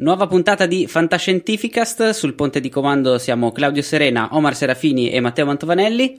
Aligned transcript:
Nuova 0.00 0.26
puntata 0.26 0.64
di 0.64 0.86
Fantascientificast. 0.86 2.10
Sul 2.10 2.32
ponte 2.32 2.60
di 2.60 2.70
comando 2.70 3.18
siamo 3.18 3.52
Claudio 3.52 3.82
Serena, 3.82 4.30
Omar 4.32 4.56
Serafini 4.56 5.10
e 5.10 5.20
Matteo 5.20 5.44
Mantovanelli. 5.44 6.18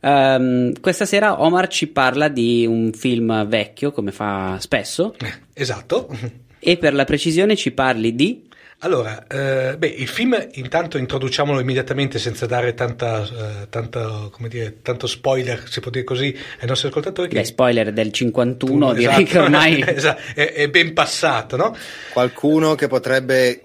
Um, 0.00 0.72
questa 0.80 1.04
sera 1.04 1.40
Omar 1.40 1.68
ci 1.68 1.86
parla 1.86 2.26
di 2.26 2.66
un 2.66 2.90
film 2.92 3.46
vecchio, 3.46 3.92
come 3.92 4.10
fa 4.10 4.56
spesso. 4.58 5.14
Esatto. 5.54 6.08
E 6.58 6.76
per 6.78 6.94
la 6.94 7.04
precisione 7.04 7.54
ci 7.54 7.70
parli 7.70 8.16
di. 8.16 8.42
Allora, 8.84 9.26
eh, 9.28 9.76
beh, 9.76 9.86
il 9.86 10.08
film 10.08 10.36
intanto 10.54 10.98
introduciamolo 10.98 11.60
immediatamente 11.60 12.18
senza 12.18 12.46
dare 12.46 12.74
tanta, 12.74 13.22
eh, 13.22 13.68
tanta, 13.68 14.28
come 14.30 14.48
dire, 14.48 14.82
tanto 14.82 15.06
spoiler, 15.06 15.68
si 15.68 15.78
può 15.78 15.92
dire 15.92 16.02
così, 16.02 16.36
ai 16.60 16.66
nostri 16.66 16.88
ascoltatori. 16.88 17.28
Che... 17.28 17.36
Beh, 17.36 17.44
spoiler 17.44 17.92
del 17.92 18.10
51, 18.10 18.86
esatto. 18.86 18.98
direi 18.98 19.24
che 19.24 19.38
ormai 19.38 19.82
esatto. 19.86 20.20
è, 20.34 20.52
è, 20.52 20.68
ben 20.68 20.92
passato, 20.94 21.56
no? 21.56 21.76
Qualcuno 22.12 22.74
che 22.74 22.88
potrebbe 22.88 23.62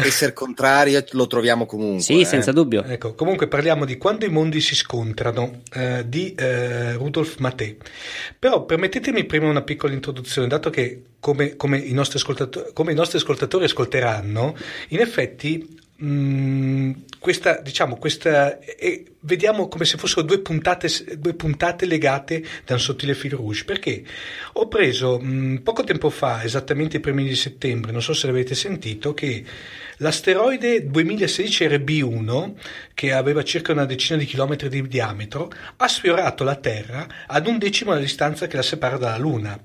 essere 0.00 0.32
contrario 0.32 1.04
lo 1.10 1.26
troviamo 1.26 1.66
comunque. 1.66 2.00
Sì, 2.00 2.20
eh. 2.20 2.24
senza 2.24 2.50
dubbio. 2.50 2.82
Ecco, 2.82 3.14
comunque 3.14 3.46
parliamo 3.46 3.84
di 3.84 3.98
Quando 3.98 4.24
i 4.24 4.30
mondi 4.30 4.60
si 4.60 4.74
scontrano 4.74 5.60
eh, 5.74 6.04
di 6.06 6.34
eh, 6.34 6.94
Rudolf 6.94 7.36
Maté. 7.38 7.76
Però 8.38 8.64
permettetemi 8.64 9.24
prima 9.24 9.48
una 9.48 9.62
piccola 9.62 9.92
introduzione, 9.92 10.48
dato 10.48 10.70
che 10.70 11.02
come, 11.20 11.56
come, 11.56 11.78
i, 11.78 11.92
nostri 11.92 12.20
come 12.72 12.92
i 12.92 12.94
nostri 12.94 13.18
ascoltatori 13.18 13.64
ascolteranno, 13.64 14.56
in 14.88 15.00
effetti 15.00 15.80
Mm, 16.04 16.92
questa, 17.20 17.60
diciamo, 17.60 17.96
questa, 17.96 18.58
eh, 18.58 19.04
vediamo 19.20 19.68
come 19.68 19.84
se 19.84 19.96
fossero 19.96 20.22
due 20.22 20.40
puntate, 20.40 20.88
due 21.16 21.34
puntate, 21.34 21.86
legate 21.86 22.44
da 22.64 22.74
un 22.74 22.80
sottile 22.80 23.14
fil 23.14 23.32
rouge. 23.32 23.64
Perché 23.64 24.02
ho 24.54 24.66
preso 24.66 25.20
mm, 25.22 25.58
poco 25.58 25.84
tempo 25.84 26.10
fa, 26.10 26.42
esattamente 26.42 26.96
i 26.96 27.00
primi 27.00 27.24
di 27.24 27.36
settembre, 27.36 27.92
non 27.92 28.02
so 28.02 28.14
se 28.14 28.26
l'avete 28.26 28.56
sentito, 28.56 29.14
che 29.14 29.44
l'asteroide 29.98 30.88
2016 30.88 31.66
RB1, 31.66 32.52
che 32.94 33.12
aveva 33.12 33.44
circa 33.44 33.70
una 33.70 33.84
decina 33.84 34.18
di 34.18 34.24
chilometri 34.24 34.68
di 34.68 34.88
diametro, 34.88 35.52
ha 35.76 35.86
sfiorato 35.86 36.42
la 36.42 36.56
Terra 36.56 37.06
ad 37.28 37.46
un 37.46 37.58
decimo 37.58 37.92
la 37.92 38.00
distanza 38.00 38.48
che 38.48 38.56
la 38.56 38.62
separa 38.62 38.96
dalla 38.96 39.18
Luna 39.18 39.60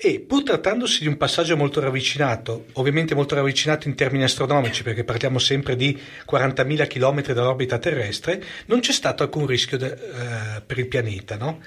e 0.00 0.20
pur 0.20 0.44
trattandosi 0.44 1.00
di 1.00 1.08
un 1.08 1.16
passaggio 1.16 1.56
molto 1.56 1.80
ravvicinato, 1.80 2.66
ovviamente 2.74 3.16
molto 3.16 3.34
ravvicinato 3.34 3.88
in 3.88 3.96
termini 3.96 4.22
astronomici 4.22 4.84
perché 4.84 5.02
parliamo 5.02 5.40
sempre 5.40 5.74
di 5.74 6.00
40.000 6.30 6.86
km 6.86 7.32
dall'orbita 7.32 7.78
terrestre, 7.78 8.40
non 8.66 8.78
c'è 8.78 8.92
stato 8.92 9.24
alcun 9.24 9.46
rischio 9.46 9.76
de, 9.76 9.86
uh, 9.86 10.62
per 10.64 10.78
il 10.78 10.86
pianeta. 10.86 11.36
No? 11.36 11.60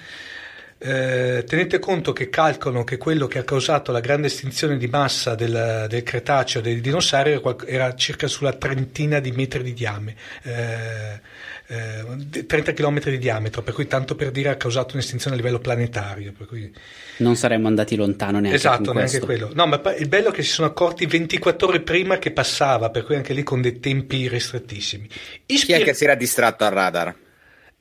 Eh, 0.84 1.44
tenete 1.46 1.78
conto 1.78 2.12
che 2.12 2.30
calcolano 2.30 2.84
che 2.84 2.98
quello 2.98 3.28
che 3.28 3.38
ha 3.38 3.44
causato 3.44 3.92
la 3.92 4.00
grande 4.00 4.26
estinzione 4.26 4.78
di 4.78 4.88
massa 4.88 5.36
del, 5.36 5.86
del 5.88 6.02
Cretaceo 6.02 6.60
dei 6.60 6.82
dinosauri 6.82 7.40
era 7.68 7.94
circa 7.94 8.26
sulla 8.28 8.54
trentina 8.54 9.20
di 9.20 9.32
metri 9.32 9.62
di 9.62 9.74
diametro. 9.74 10.20
Eh, 10.42 11.20
eh, 11.68 12.46
30 12.48 12.74
km 12.74 13.00
di 13.04 13.20
diametro, 13.20 13.62
per 13.62 13.76
cui 13.76 13.86
tanto 13.86 14.16
per 14.16 14.32
dire 14.32 14.50
ha 14.50 14.56
causato 14.56 14.96
un'estinzione 14.96 15.36
a 15.36 15.38
livello 15.38 15.60
planetario. 15.60 16.34
Cui... 16.48 16.74
Non 17.18 17.36
saremmo 17.36 17.68
andati 17.68 17.96
lontano 17.96 18.40
neanche 18.40 18.58
Esatto, 18.58 18.92
neanche 18.92 19.20
quello. 19.20 19.52
No, 19.54 19.68
ma 19.68 19.80
il 19.96 20.08
bello 20.08 20.30
è 20.30 20.32
che 20.32 20.42
si 20.42 20.50
sono 20.50 20.68
accorti 20.68 21.06
24 21.06 21.68
ore 21.68 21.82
prima 21.82 22.18
che 22.18 22.32
passava, 22.32 22.90
per 22.90 23.04
cui 23.04 23.16
anche 23.16 23.34
lì 23.34 23.44
con 23.44 23.62
dei 23.62 23.80
tempi 23.80 24.28
ristrettissimi. 24.28 25.08
Ispir- 25.46 25.78
Chi 25.78 25.84
è 25.84 25.86
che 25.86 25.94
si 25.94 26.06
era 26.06 26.16
distratto 26.16 26.66
al 26.66 26.72
radar? 26.72 27.16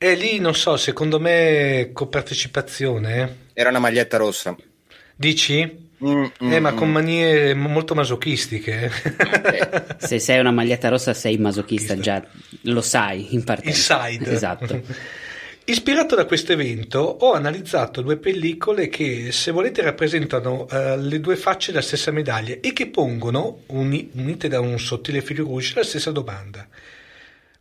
E 0.03 0.15
lì 0.15 0.39
non 0.39 0.55
so, 0.55 0.79
secondo 0.79 1.21
me 1.21 1.91
copartecipazione. 1.93 3.23
Eh? 3.23 3.61
Era 3.61 3.69
una 3.69 3.81
maglietta 3.81 4.17
rossa. 4.17 4.57
Dici? 5.15 5.89
Mm, 6.03 6.25
mm, 6.43 6.53
eh, 6.53 6.59
ma 6.59 6.73
con 6.73 6.89
mm. 6.89 6.91
manie 6.91 7.53
molto 7.53 7.95
masochistiche. 7.95 8.91
Eh, 8.91 9.97
se 10.01 10.19
sei 10.19 10.39
una 10.39 10.53
maglietta 10.53 10.89
rossa 10.89 11.13
sei 11.13 11.37
masochista, 11.37 11.99
già 11.99 12.27
lo 12.63 12.81
sai 12.81 13.35
in 13.35 13.45
partenza. 13.45 14.09
Inside. 14.09 14.33
Esatto. 14.33 14.83
Ispirato 15.71 16.15
da 16.15 16.25
questo 16.25 16.53
evento 16.53 17.01
ho 17.01 17.35
analizzato 17.35 18.01
due 18.01 18.17
pellicole 18.17 18.89
che, 18.89 19.31
se 19.33 19.51
volete, 19.51 19.83
rappresentano 19.83 20.67
uh, 20.71 20.99
le 20.99 21.21
due 21.21 21.37
facce 21.37 21.73
della 21.73 21.85
stessa 21.85 22.11
medaglia 22.11 22.57
e 22.63 22.73
che 22.73 22.89
pongono, 22.89 23.65
uni, 23.67 24.09
unite 24.15 24.49
da 24.49 24.61
un 24.61 24.79
sottile 24.79 25.21
filo 25.21 25.45
rouge, 25.45 25.75
la 25.75 25.85
stessa 25.85 26.11
domanda. 26.11 26.67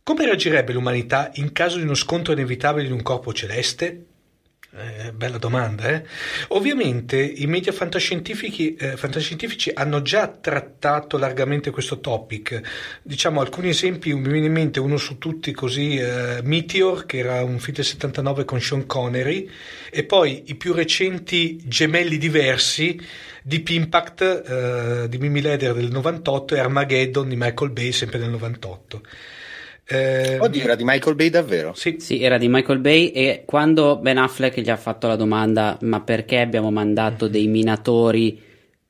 Come 0.02 0.24
reagirebbe 0.24 0.72
l'umanità 0.72 1.30
in 1.34 1.52
caso 1.52 1.76
di 1.76 1.84
uno 1.84 1.94
scontro 1.94 2.32
inevitabile 2.32 2.86
di 2.86 2.92
un 2.92 3.02
corpo 3.02 3.32
celeste? 3.32 4.06
Eh, 4.72 5.12
bella 5.12 5.38
domanda, 5.38 5.88
eh? 5.88 6.04
Ovviamente 6.48 7.20
i 7.20 7.46
media 7.46 7.72
fantascientifici, 7.72 8.76
eh, 8.76 8.96
fantascientifici, 8.96 9.72
hanno 9.74 10.00
già 10.00 10.28
trattato 10.28 11.18
largamente 11.18 11.72
questo 11.72 11.98
topic. 11.98 12.60
Diciamo 13.02 13.40
alcuni 13.40 13.70
esempi, 13.70 14.14
mi 14.14 14.30
viene 14.30 14.46
in 14.46 14.52
mente 14.52 14.78
uno 14.78 14.96
su 14.96 15.18
tutti 15.18 15.50
così, 15.50 15.96
eh, 15.96 16.40
Meteor, 16.44 17.04
che 17.04 17.18
era 17.18 17.42
un 17.42 17.58
film 17.58 17.74
del 17.76 17.84
79 17.84 18.44
con 18.44 18.60
Sean 18.60 18.86
Connery, 18.86 19.50
e 19.90 20.04
poi 20.04 20.44
i 20.46 20.54
più 20.54 20.72
recenti 20.72 21.60
Gemelli 21.64 22.16
diversi, 22.16 23.00
Deep 23.42 23.68
Impact 23.70 24.22
eh, 24.22 25.08
di 25.08 25.18
Mimi 25.18 25.40
Leder 25.40 25.74
del 25.74 25.90
98 25.90 26.54
e 26.54 26.60
Armageddon 26.60 27.28
di 27.28 27.34
Michael 27.36 27.72
Bay 27.72 27.90
sempre 27.90 28.20
del 28.20 28.30
98. 28.30 29.02
Eh, 29.90 30.38
Oddio, 30.38 30.62
era 30.62 30.74
di 30.76 30.84
Michael 30.84 31.16
Bay 31.16 31.30
davvero? 31.30 31.72
Sì. 31.74 31.96
sì, 31.98 32.22
era 32.22 32.38
di 32.38 32.48
Michael 32.48 32.78
Bay 32.78 33.08
e 33.08 33.42
quando 33.44 33.96
Ben 33.96 34.18
Affleck 34.18 34.60
gli 34.60 34.70
ha 34.70 34.76
fatto 34.76 35.08
la 35.08 35.16
domanda 35.16 35.76
ma 35.82 36.00
perché 36.00 36.38
abbiamo 36.38 36.70
mandato 36.70 37.26
dei 37.26 37.48
minatori 37.48 38.40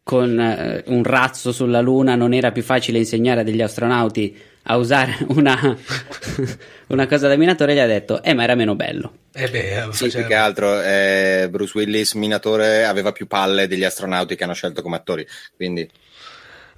con 0.02 0.38
eh, 0.38 0.82
un 0.87 1.02
razzo 1.05 1.52
sulla 1.52 1.81
Luna 1.81 2.17
non 2.17 2.35
era 2.35 2.52
più 2.52 2.62
facile 2.62 2.99
insegnare 2.99 3.41
a 3.41 3.44
degli 3.44 3.62
astronauti 3.62 4.37
a 4.64 4.76
usare 4.76 5.17
una, 5.29 5.76
una 6.88 7.06
cosa 7.06 7.29
da 7.29 7.37
minatore 7.37 7.75
gli 7.75 7.79
ha 7.79 7.87
detto 7.87 8.23
eh 8.23 8.35
ma 8.35 8.43
era 8.43 8.55
meno 8.55 8.75
bello 8.75 9.12
Eh 9.32 9.49
beh, 9.49 9.88
Sì, 9.93 10.05
faceva- 10.05 10.19
più 10.19 10.26
che 10.26 10.35
altro 10.35 10.82
eh, 10.82 11.49
Bruce 11.50 11.79
Willis, 11.79 12.14
minatore, 12.14 12.85
aveva 12.85 13.12
più 13.12 13.26
palle 13.26 13.67
degli 13.69 13.85
astronauti 13.85 14.35
che 14.37 14.44
hanno 14.44 14.52
scelto 14.55 14.82
come 14.82 14.97
attori. 14.97 15.26
Quindi 15.56 15.88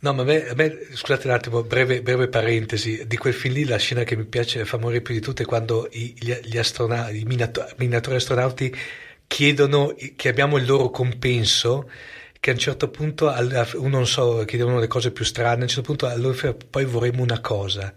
No, 0.05 0.13
ma 0.13 0.23
a 0.23 0.25
me, 0.25 0.49
a 0.49 0.55
me- 0.55 0.79
scusate 0.95 1.29
un 1.29 1.33
attimo, 1.33 1.63
breve, 1.63 2.03
breve 2.03 2.29
parentesi, 2.29 3.07
di 3.07 3.17
quel 3.17 3.33
film 3.33 3.55
lì 3.55 3.65
la 3.65 3.77
scena 3.79 4.03
che 4.03 4.17
mi 4.17 4.25
piace, 4.25 4.65
fa 4.65 4.77
morire 4.77 5.01
più 5.01 5.15
di 5.15 5.21
tutte 5.21 5.45
è 5.45 5.47
quando 5.47 5.89
i, 5.93 6.13
gli, 6.19 6.33
gli 6.43 6.59
astronauti, 6.59 7.19
i 7.21 7.25
minato- 7.25 7.65
minatori 7.77 8.17
astronauti 8.17 8.75
chiedono 9.29 9.95
che 10.17 10.29
abbiamo 10.29 10.57
il 10.57 10.67
loro 10.67 10.91
compenso, 10.91 11.89
che 12.41 12.51
a 12.51 12.53
un 12.55 12.59
certo 12.59 12.91
punto, 12.91 13.27
uno 13.75 13.89
non 13.89 14.07
so, 14.07 14.45
chiedevano 14.45 14.81
le 14.81 14.89
cose 14.89 15.13
più 15.13 15.25
strane, 15.25 15.61
a 15.61 15.63
un 15.63 15.69
certo 15.69 15.83
punto 15.83 16.07
allora 16.09 16.53
poi 16.53 16.85
vorremmo 16.85 17.23
una 17.23 17.41
cosa, 17.41 17.93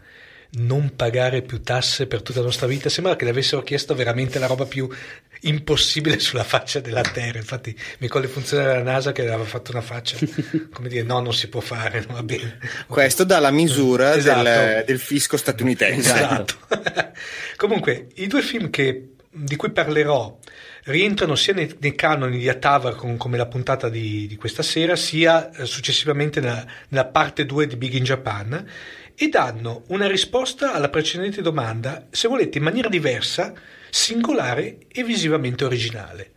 non 0.58 0.96
pagare 0.96 1.42
più 1.42 1.62
tasse 1.62 2.08
per 2.08 2.22
tutta 2.22 2.40
la 2.40 2.46
nostra 2.46 2.68
vita, 2.68 2.90
sembra 2.90 3.16
che 3.16 3.26
le 3.26 3.32
avessero 3.32 3.62
chiesto 3.64 3.94
veramente 3.96 4.40
la 4.40 4.48
roba 4.48 4.66
più 4.66 4.88
impossibile 5.42 6.20
sulla 6.20 6.44
faccia 6.44 6.80
della 6.80 7.02
Terra, 7.02 7.38
infatti 7.38 7.72
mi 7.74 7.82
ricordo 8.00 8.28
il 8.28 8.34
funzionario 8.34 8.72
della 8.74 8.92
NASA 8.92 9.12
che 9.12 9.22
aveva 9.22 9.44
fatto 9.44 9.72
una 9.72 9.82
faccia, 9.82 10.18
come 10.72 10.88
dire, 10.88 11.04
no, 11.04 11.20
non 11.20 11.34
si 11.34 11.48
può 11.50 11.60
fare, 11.62 12.04
non 12.08 12.16
va 12.16 12.24
bene. 12.24 12.58
questo 12.88 13.24
dà 13.24 13.40
la 13.40 13.52
misura 13.52 14.16
Esatto. 14.16 14.44
del, 14.44 14.84
del 14.86 15.00
fisco 15.00 15.38
statunitense. 15.38 16.14
Esatto. 16.14 16.56
Comunque, 17.58 18.08
i 18.16 18.28
due 18.28 18.42
film 18.42 18.70
che- 18.70 19.10
di 19.38 19.56
cui 19.58 19.72
parlerò 19.72 20.38
rientrano 20.86 21.36
sia 21.36 21.54
nei, 21.54 21.76
nei 21.80 21.94
canoni 21.96 22.38
di 22.38 22.48
Atavar 22.48 22.96
con- 22.96 23.18
come 23.18 23.38
la 23.38 23.48
puntata 23.48 23.90
di, 23.90 24.28
di 24.28 24.36
questa 24.38 24.64
sera, 24.64 24.96
sia 24.96 25.52
eh, 25.52 25.66
successivamente 25.66 26.40
nella, 26.40 26.66
nella 26.90 27.06
parte 27.06 27.46
2 27.46 27.68
di 27.68 27.76
Big 27.76 27.94
in 27.94 28.04
Japan 28.04 28.66
e 29.16 29.30
danno 29.30 29.84
una 29.88 30.08
risposta 30.08 30.74
alla 30.74 30.90
precedente 30.90 31.42
domanda, 31.42 32.08
se 32.10 32.28
volete, 32.28 32.58
in 32.58 32.64
maniera 32.64 32.90
diversa, 32.90 33.54
singolare 33.90 34.80
e 34.92 35.04
visivamente 35.04 35.64
originale. 35.64 36.32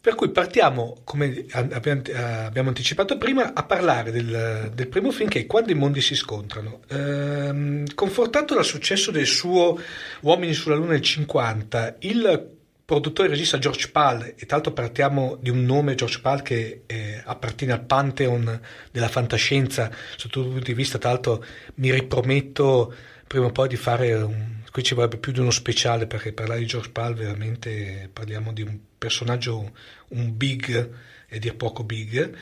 Per 0.00 0.14
cui 0.16 0.28
partiamo, 0.28 1.00
come 1.02 1.46
abbiamo, 1.52 2.68
anticipato 2.68 3.16
prima, 3.16 3.54
a 3.54 3.62
parlare 3.62 4.10
del, 4.10 4.70
del 4.74 4.88
primo 4.88 5.10
film 5.10 5.30
che 5.30 5.40
è 5.40 5.46
Quando 5.46 5.72
i 5.72 5.74
mondi 5.74 6.02
si 6.02 6.14
scontrano. 6.14 6.80
Ehm, 6.88 7.86
confortato 7.94 8.54
dal 8.54 8.66
successo 8.66 9.10
del 9.10 9.24
suo 9.24 9.80
Uomini 10.20 10.52
sulla 10.52 10.74
Luna 10.74 10.90
nel 10.90 11.00
50, 11.00 11.96
il 12.00 12.52
produttore 12.84 13.28
e 13.28 13.30
regista 13.30 13.58
George 13.58 13.88
Pal, 13.88 14.22
e 14.36 14.46
tra 14.46 14.56
l'altro 14.56 14.72
partiamo 14.72 15.38
di 15.40 15.50
un 15.50 15.64
nome 15.64 15.94
George 15.94 16.20
Pal 16.20 16.42
che 16.42 16.82
eh, 16.86 17.22
appartiene 17.24 17.72
al 17.72 17.84
pantheon 17.84 18.60
della 18.90 19.08
fantascienza, 19.08 19.90
sotto 20.16 20.40
tutti 20.40 20.48
i 20.48 20.52
punti 20.52 20.72
di 20.72 20.76
vista, 20.76 20.98
tra 20.98 21.10
l'altro 21.10 21.44
mi 21.76 21.90
riprometto 21.90 22.94
prima 23.26 23.46
o 23.46 23.50
poi 23.52 23.68
di 23.68 23.76
fare 23.76 24.12
un... 24.14 24.62
Qui 24.70 24.82
ci 24.82 24.94
vorrebbe 24.94 25.18
più 25.18 25.30
di 25.30 25.38
uno 25.38 25.52
speciale 25.52 26.08
perché 26.08 26.32
parlare 26.32 26.58
di 26.58 26.66
George 26.66 26.90
Pal 26.90 27.14
veramente 27.14 28.10
parliamo 28.12 28.52
di 28.52 28.62
un 28.62 28.76
personaggio, 28.98 29.72
un 30.08 30.36
big, 30.36 30.90
e 31.28 31.38
dir 31.38 31.56
poco 31.56 31.84
big. 31.84 32.32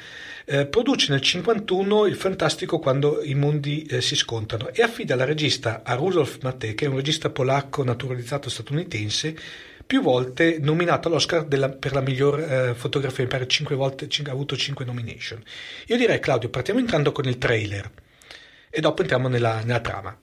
Eh, 0.45 0.67
produce 0.67 1.13
nel 1.13 1.21
51 1.21 2.07
il 2.07 2.17
fantastico 2.17 2.79
Quando 2.79 3.23
i 3.23 3.35
mondi 3.35 3.85
eh, 3.85 4.01
si 4.01 4.17
scontrano 4.17 4.69
e 4.73 4.83
affida 4.83 5.15
la 5.15 5.25
regista 5.25 5.83
a 5.85 5.95
Rudolf 5.95 6.39
Maté, 6.43 6.75
che 6.75 6.85
è 6.85 6.89
un 6.89 6.97
regista 6.97 7.31
polacco 7.31 7.85
naturalizzato 7.85 8.51
statunitense, 8.51 9.37
più 9.87 10.03
volte 10.03 10.59
nominato 10.61 11.09
all'Oscar 11.09 11.45
della- 11.45 11.69
per 11.71 11.93
la 11.93 12.01
miglior 12.01 12.41
eh, 12.41 12.75
fotografia, 12.75 13.27
pare 13.27 13.47
cinque 13.47 13.75
volte, 13.77 14.09
cin- 14.09 14.29
ha 14.29 14.33
avuto 14.33 14.57
5 14.57 14.85
nomination. 14.85 15.43
Io 15.87 15.97
direi 15.97 16.19
Claudio, 16.21 16.49
partiamo 16.49 16.81
entrando 16.81 17.13
con 17.13 17.27
il 17.27 17.39
trailer 17.39 17.91
e 18.71 18.81
dopo 18.81 19.01
entriamo 19.03 19.29
nella, 19.29 19.61
nella 19.65 19.81
trama. 19.81 20.17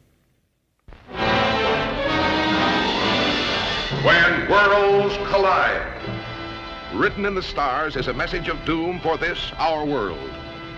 When 4.04 4.48
worlds 4.50 5.18
collide. 5.30 5.98
Written 6.94 7.26
in 7.26 7.36
the 7.36 7.42
stars 7.42 7.96
is 7.96 8.08
a 8.08 8.14
message 8.14 8.50
of 8.50 8.58
doom 8.66 9.00
for 9.02 9.18
this, 9.18 9.52
our 9.58 9.86
world. 9.86 10.18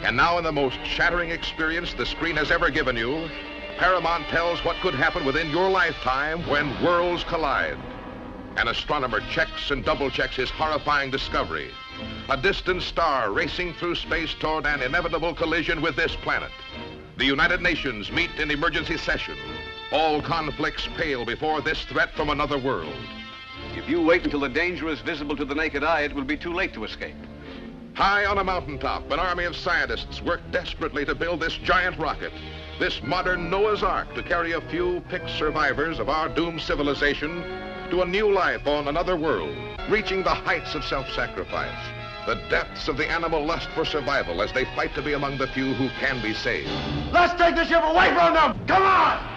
And 0.04 0.18
now, 0.18 0.38
in 0.40 0.44
the 0.44 0.52
most 0.52 0.78
shattering 0.84 1.30
experience 1.32 1.94
the 1.94 2.06
screen 2.06 2.36
has 2.36 2.50
ever 2.52 2.70
given 2.72 2.98
you, 2.98 3.30
Paramount 3.78 4.28
tells 4.30 4.60
what 4.66 4.76
could 4.82 4.96
happen 4.96 5.24
within 5.26 5.50
your 5.52 5.70
lifetime 5.70 6.42
when 6.50 6.74
worlds 6.84 7.24
collide. 7.24 7.78
An 8.58 8.68
astronomer 8.68 9.22
checks 9.32 9.72
and 9.72 9.84
double 9.84 10.10
checks 10.10 10.36
his 10.36 10.50
horrifying 10.50 11.10
discovery. 11.10 11.72
A 12.30 12.38
distant 12.38 12.82
star 12.82 13.32
racing 13.32 13.74
through 13.76 13.96
space 13.96 14.34
toward 14.40 14.66
an 14.66 14.82
inevitable 14.82 15.34
collision 15.34 15.82
with 15.82 15.96
this 15.96 16.16
planet. 16.18 16.52
The 17.18 17.26
United 17.26 17.62
Nations 17.62 18.12
meet 18.12 18.32
in 18.40 18.52
emergency 18.52 18.98
session. 18.98 19.38
All 19.92 20.22
conflicts 20.22 20.88
pale 20.98 21.26
before 21.26 21.62
this 21.62 21.84
threat 21.86 22.14
from 22.14 22.30
another 22.30 22.58
world. 22.58 22.94
If 23.76 23.90
you 23.90 24.02
wait 24.02 24.26
until 24.26 24.42
the 24.42 24.50
danger 24.50 24.90
is 24.90 25.00
visible 25.00 25.36
to 25.38 25.46
the 25.46 25.56
naked 25.56 25.84
eye, 25.84 26.02
it 26.02 26.14
will 26.14 26.24
be 26.24 26.38
too 26.38 26.54
late 26.54 26.74
to 26.74 26.84
escape. 26.84 27.16
High 27.94 28.26
on 28.26 28.38
a 28.38 28.44
mountaintop, 28.44 29.10
an 29.12 29.20
army 29.20 29.44
of 29.46 29.56
scientists 29.56 30.22
work 30.22 30.42
desperately 30.52 31.06
to 31.06 31.16
build 31.16 31.40
this 31.40 31.58
giant 31.58 31.98
rocket, 31.98 32.32
this 32.80 33.02
modern 33.04 33.50
Noah's 33.50 33.84
Ark 33.84 34.14
to 34.16 34.24
carry 34.24 34.54
a 34.54 34.62
few 34.62 35.02
picked 35.10 35.30
survivors 35.30 36.00
of 36.00 36.10
our 36.10 36.30
doomed 36.30 36.62
civilization 36.62 37.71
to 37.92 38.02
a 38.02 38.06
new 38.06 38.34
life 38.34 38.66
on 38.66 38.88
another 38.88 39.18
world, 39.18 39.56
reaching 39.90 40.24
the 40.24 40.34
heights 40.34 40.76
of 40.76 40.84
self-sacrifice, 40.86 41.88
the 42.26 42.36
depths 42.50 42.88
of 42.88 42.96
the 42.98 43.06
animal 43.06 43.46
lust 43.46 43.70
for 43.76 43.84
survival 43.84 44.42
as 44.42 44.52
they 44.54 44.66
fight 44.76 44.96
to 44.96 45.02
be 45.02 45.14
among 45.14 45.38
the 45.38 45.48
few 45.48 45.74
who 45.74 45.90
can 46.00 46.22
be 46.22 46.34
saved. 46.34 46.72
Let's 47.12 47.34
take 47.34 47.56
the 47.56 47.66
ship 47.66 47.84
away 47.84 48.14
from 48.14 48.34
them! 48.34 48.66
Come 48.66 48.84
on! 48.84 49.32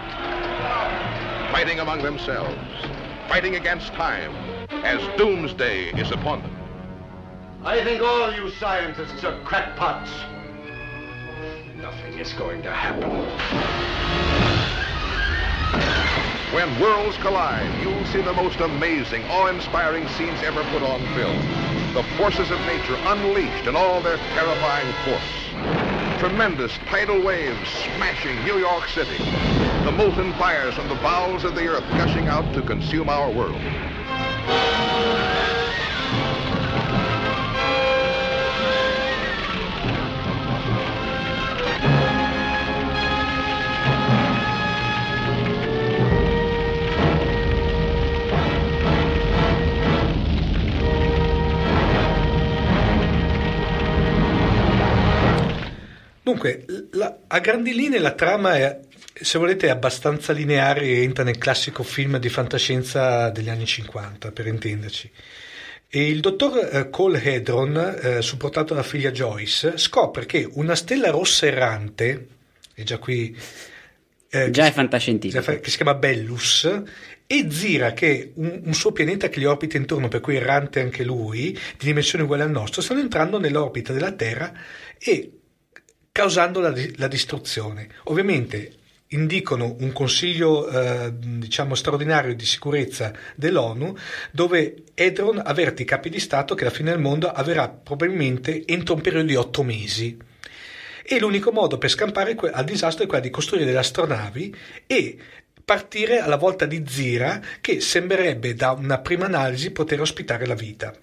fighting 1.51 1.79
among 1.79 2.01
themselves, 2.01 2.57
fighting 3.29 3.55
against 3.55 3.93
time, 3.93 4.33
as 4.83 4.99
doomsday 5.17 5.85
is 5.99 6.11
upon 6.11 6.41
them. 6.41 6.55
I 7.63 7.83
think 7.83 8.01
all 8.01 8.33
you 8.33 8.51
scientists 8.51 9.23
are 9.23 9.41
crackpots. 9.43 10.09
Nothing 11.77 12.19
is 12.19 12.33
going 12.33 12.61
to 12.63 12.71
happen. 12.71 13.11
When 16.55 16.79
worlds 16.79 17.17
collide, 17.17 17.69
you'll 17.81 18.05
see 18.05 18.21
the 18.21 18.31
most 18.31 18.61
amazing, 18.61 19.25
awe-inspiring 19.25 20.07
scenes 20.07 20.41
ever 20.41 20.63
put 20.71 20.83
on 20.83 21.01
film. 21.13 21.35
The 21.93 22.03
forces 22.15 22.49
of 22.49 22.57
nature 22.61 22.95
unleashed 23.07 23.67
in 23.67 23.75
all 23.75 23.99
their 24.01 24.15
terrifying 24.15 24.89
force. 25.03 26.17
Tremendous 26.17 26.71
tidal 26.85 27.21
waves 27.21 27.69
smashing 27.97 28.41
New 28.45 28.57
York 28.57 28.87
City. 28.87 29.17
The 29.83 29.91
molten 29.91 30.31
fires 30.35 30.75
from 30.75 30.87
the 30.87 30.95
bowels 30.95 31.43
of 31.43 31.55
the 31.55 31.67
earth 31.67 31.83
gushing 31.97 32.29
out 32.29 32.53
to 32.53 32.61
consume 32.61 33.09
our 33.09 33.29
world. 33.29 33.61
Dunque, 56.25 56.65
la- 56.93 57.19
a 57.27 57.39
grandi 57.39 57.71
linee 57.75 57.99
la 57.99 58.13
trama 58.13 58.55
è, 58.55 58.79
se 59.13 59.37
volete, 59.37 59.67
è 59.67 59.69
abbastanza 59.69 60.33
lineare 60.33 60.81
e 60.81 61.03
entra 61.03 61.23
nel 61.23 61.37
classico 61.37 61.83
film 61.83 62.17
di 62.17 62.29
fantascienza 62.29 63.29
degli 63.29 63.47
anni 63.49 63.67
50, 63.67 64.31
per 64.31 64.47
intenderci. 64.47 65.11
E 65.87 66.07
il 66.09 66.21
dottor 66.21 66.67
eh, 66.71 66.89
Cole 66.89 67.21
Hedron, 67.21 67.99
eh, 68.01 68.21
supportato 68.23 68.73
dalla 68.73 68.83
figlia 68.85 69.11
Joyce, 69.11 69.77
scopre 69.77 70.25
che 70.25 70.49
una 70.53 70.73
stella 70.73 71.11
rossa 71.11 71.45
errante, 71.45 72.27
e 72.73 72.83
già 72.83 72.97
qui... 72.97 73.37
eh, 74.29 74.49
Già 74.49 74.65
è 74.65 74.71
fantascientifico. 74.71 75.43
che 75.59 75.69
si 75.69 75.75
chiama 75.75 75.93
Bellus, 75.93 76.81
e 77.27 77.45
Zira, 77.51 77.93
che 77.93 78.11
è 78.19 78.29
un, 78.35 78.61
un 78.65 78.73
suo 78.73 78.91
pianeta 78.91 79.29
che 79.29 79.39
gli 79.39 79.45
orbita 79.45 79.77
intorno, 79.77 80.07
per 80.07 80.21
cui 80.21 80.37
errante 80.37 80.79
anche 80.81 81.03
lui, 81.03 81.51
di 81.51 81.85
dimensioni 81.85 82.23
uguali 82.23 82.41
al 82.41 82.49
nostro, 82.51 82.81
stanno 82.81 82.99
entrando 83.01 83.39
nell'orbita 83.39 83.93
della 83.93 84.11
Terra 84.11 84.51
e 84.97 85.31
causando 86.15 86.61
la, 86.61 86.73
la 86.95 87.09
distruzione. 87.09 87.89
Ovviamente 88.05 88.71
indicano 89.09 89.75
un 89.79 89.91
consiglio 89.91 90.65
eh, 90.69 91.11
diciamo 91.13 91.75
straordinario 91.75 92.33
di 92.33 92.45
sicurezza 92.45 93.11
dell'ONU 93.35 93.93
dove 94.31 94.83
Edron 94.93 95.41
avverte 95.43 95.81
i 95.81 95.85
capi 95.85 96.09
di 96.09 96.21
Stato 96.21 96.55
che 96.55 96.63
la 96.63 96.69
fine 96.69 96.91
del 96.91 97.01
mondo 97.01 97.29
avverrà 97.29 97.67
probabilmente 97.67 98.65
entro 98.65 98.93
un 98.93 99.01
periodo 99.01 99.27
di 99.27 99.35
otto 99.35 99.61
mesi 99.61 100.17
e 101.03 101.19
l'unico 101.19 101.51
modo 101.51 101.77
per 101.77 101.89
scampare 101.89 102.37
al 102.49 102.63
disastro 102.63 103.03
è 103.03 103.07
quello 103.07 103.23
di 103.23 103.29
costruire 103.29 103.65
delle 103.65 103.79
astronavi 103.79 104.55
e 104.87 105.17
partire 105.65 106.19
alla 106.19 106.37
volta 106.37 106.65
di 106.65 106.81
Zira 106.87 107.41
che 107.59 107.81
sembrerebbe 107.81 108.53
da 108.53 108.71
una 108.71 108.99
prima 108.99 109.25
analisi 109.25 109.69
poter 109.71 109.99
ospitare 109.99 110.45
la 110.45 110.55
vita. 110.55 110.95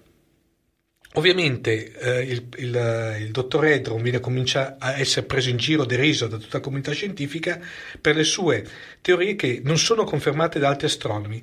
Ovviamente 1.15 1.91
eh, 1.93 2.21
il, 2.23 2.47
il, 2.57 3.17
il, 3.19 3.31
dottor 3.31 3.65
Edron 3.65 4.01
viene, 4.01 4.19
comincia 4.19 4.77
a 4.79 4.97
essere 4.97 5.25
preso 5.25 5.49
in 5.49 5.57
giro, 5.57 5.85
deriso 5.85 6.27
da 6.27 6.37
tutta 6.37 6.57
la 6.57 6.63
comunità 6.63 6.91
scientifica 6.91 7.59
per 8.01 8.15
le 8.15 8.23
sue 8.23 8.65
teorie 8.99 9.35
che 9.35 9.61
non 9.63 9.77
sono 9.77 10.05
confermate 10.05 10.57
da 10.57 10.69
altri 10.69 10.87
astronomi. 10.87 11.41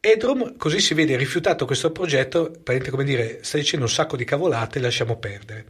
Edrom 0.00 0.56
così 0.56 0.80
si 0.80 0.92
vede 0.92 1.16
rifiutato 1.16 1.64
questo 1.64 1.90
progetto, 1.92 2.60
come 2.90 3.04
dire, 3.04 3.38
sta 3.40 3.56
dicendo 3.56 3.86
un 3.86 3.90
sacco 3.90 4.16
di 4.16 4.24
cavolate, 4.24 4.80
lasciamo 4.80 5.16
perdere. 5.16 5.64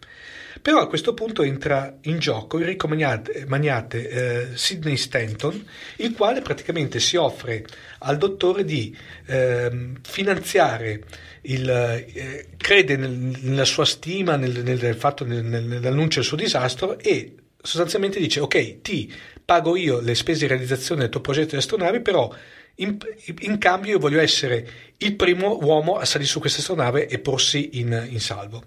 Però 0.60 0.80
a 0.80 0.88
questo 0.88 1.14
punto 1.14 1.42
entra 1.42 1.96
in 2.02 2.18
gioco 2.18 2.58
il 2.58 2.64
ricco 2.64 2.88
magnate, 2.88 3.44
magnate 3.46 4.08
eh, 4.08 4.46
Sidney 4.56 4.96
Stanton, 4.96 5.64
il 5.96 6.12
quale 6.14 6.40
praticamente 6.40 6.98
si 6.98 7.16
offre 7.16 7.64
al 8.06 8.16
dottore 8.18 8.64
di 8.64 8.96
eh, 9.26 9.92
finanziare 10.02 11.02
il, 11.42 11.68
eh, 11.68 12.48
crede 12.56 12.96
nel, 12.96 13.10
nella 13.10 13.64
sua 13.64 13.84
stima, 13.84 14.36
nel, 14.36 14.62
nel 14.62 14.94
fatto, 14.94 15.24
nell'annuncio 15.24 16.20
del 16.20 16.28
suo 16.28 16.36
disastro 16.36 16.98
e 16.98 17.34
sostanzialmente 17.60 18.20
dice 18.20 18.40
ok 18.40 18.80
ti 18.80 19.12
pago 19.44 19.76
io 19.76 20.00
le 20.00 20.14
spese 20.14 20.40
di 20.40 20.46
realizzazione 20.46 21.02
del 21.02 21.10
tuo 21.10 21.20
progetto 21.20 21.50
di 21.50 21.56
astronavi 21.56 22.00
però 22.00 22.32
in, 22.76 22.98
in, 23.40 23.58
cambio 23.58 23.92
io 23.92 23.98
voglio 23.98 24.20
essere 24.20 24.68
il 24.98 25.16
primo 25.16 25.58
uomo 25.62 25.96
a 25.96 26.04
salire 26.04 26.28
su 26.28 26.40
questa 26.40 26.60
astronave 26.60 27.06
e 27.06 27.18
porsi 27.18 27.78
in, 27.78 28.06
in 28.10 28.20
salvo. 28.20 28.64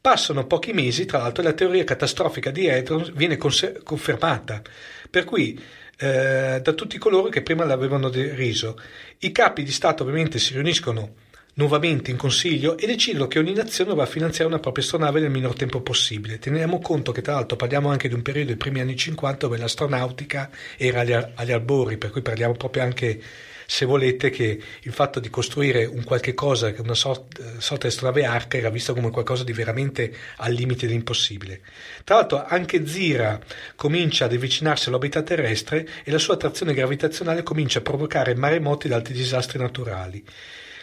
Passano 0.00 0.46
pochi 0.46 0.72
mesi, 0.72 1.04
tra 1.04 1.18
l'altro, 1.18 1.42
e 1.42 1.46
la 1.46 1.52
teoria 1.52 1.82
catastrofica 1.82 2.50
di 2.50 2.68
Hadron 2.68 3.10
viene 3.14 3.36
cons- 3.36 3.80
confermata, 3.82 4.62
per 5.10 5.24
cui 5.24 5.58
eh, 5.98 6.60
da 6.62 6.72
tutti 6.72 6.98
coloro 6.98 7.28
che 7.28 7.42
prima 7.42 7.64
l'avevano 7.64 8.08
deriso. 8.08 8.78
I 9.18 9.32
capi 9.32 9.62
di 9.62 9.72
Stato 9.72 10.02
ovviamente 10.02 10.38
si 10.38 10.54
riuniscono 10.54 11.14
nuovamente 11.54 12.10
in 12.10 12.16
consiglio 12.16 12.76
e 12.76 12.86
decidono 12.86 13.26
che 13.26 13.38
ogni 13.38 13.52
nazione 13.52 13.90
dovrà 13.90 14.06
finanziare 14.06 14.50
una 14.50 14.58
propria 14.58 14.84
astronave 14.84 15.20
nel 15.20 15.30
minor 15.30 15.54
tempo 15.54 15.80
possibile. 15.80 16.38
Teniamo 16.38 16.80
conto 16.80 17.12
che 17.12 17.22
tra 17.22 17.34
l'altro 17.34 17.56
parliamo 17.56 17.90
anche 17.90 18.08
di 18.08 18.14
un 18.14 18.22
periodo 18.22 18.48
dei 18.48 18.56
primi 18.56 18.80
anni 18.80 18.96
50 18.96 19.46
dove 19.46 19.58
l'astronautica 19.58 20.50
era 20.76 21.00
agli, 21.00 21.12
agli 21.12 21.52
albori, 21.52 21.96
per 21.96 22.10
cui 22.10 22.22
parliamo 22.22 22.54
proprio 22.54 22.82
anche 22.82 23.20
se 23.66 23.84
volete 23.84 24.30
che 24.30 24.60
il 24.82 24.92
fatto 24.92 25.20
di 25.20 25.30
costruire 25.30 25.84
un 25.84 26.04
qualche 26.04 26.34
cosa, 26.34 26.72
una 26.78 26.94
sorta, 26.94 27.42
di 27.42 27.86
astronave 27.86 28.24
arca 28.24 28.56
era 28.56 28.70
visto 28.70 28.94
come 28.94 29.10
qualcosa 29.10 29.44
di 29.44 29.52
veramente 29.52 30.14
al 30.36 30.52
limite 30.52 30.86
dell'impossibile. 30.86 31.60
Tra 32.04 32.16
l'altro 32.16 32.44
anche 32.44 32.86
Zira 32.86 33.40
comincia 33.76 34.26
ad 34.26 34.32
avvicinarsi 34.32 34.88
all'orbita 34.88 35.22
terrestre 35.22 35.88
e 36.04 36.10
la 36.10 36.18
sua 36.18 36.34
attrazione 36.34 36.74
gravitazionale 36.74 37.42
comincia 37.42 37.78
a 37.78 37.82
provocare 37.82 38.34
maremoti 38.34 38.86
ed 38.86 38.92
altri 38.92 39.14
disastri 39.14 39.58
naturali. 39.58 40.24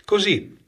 Così 0.06 0.60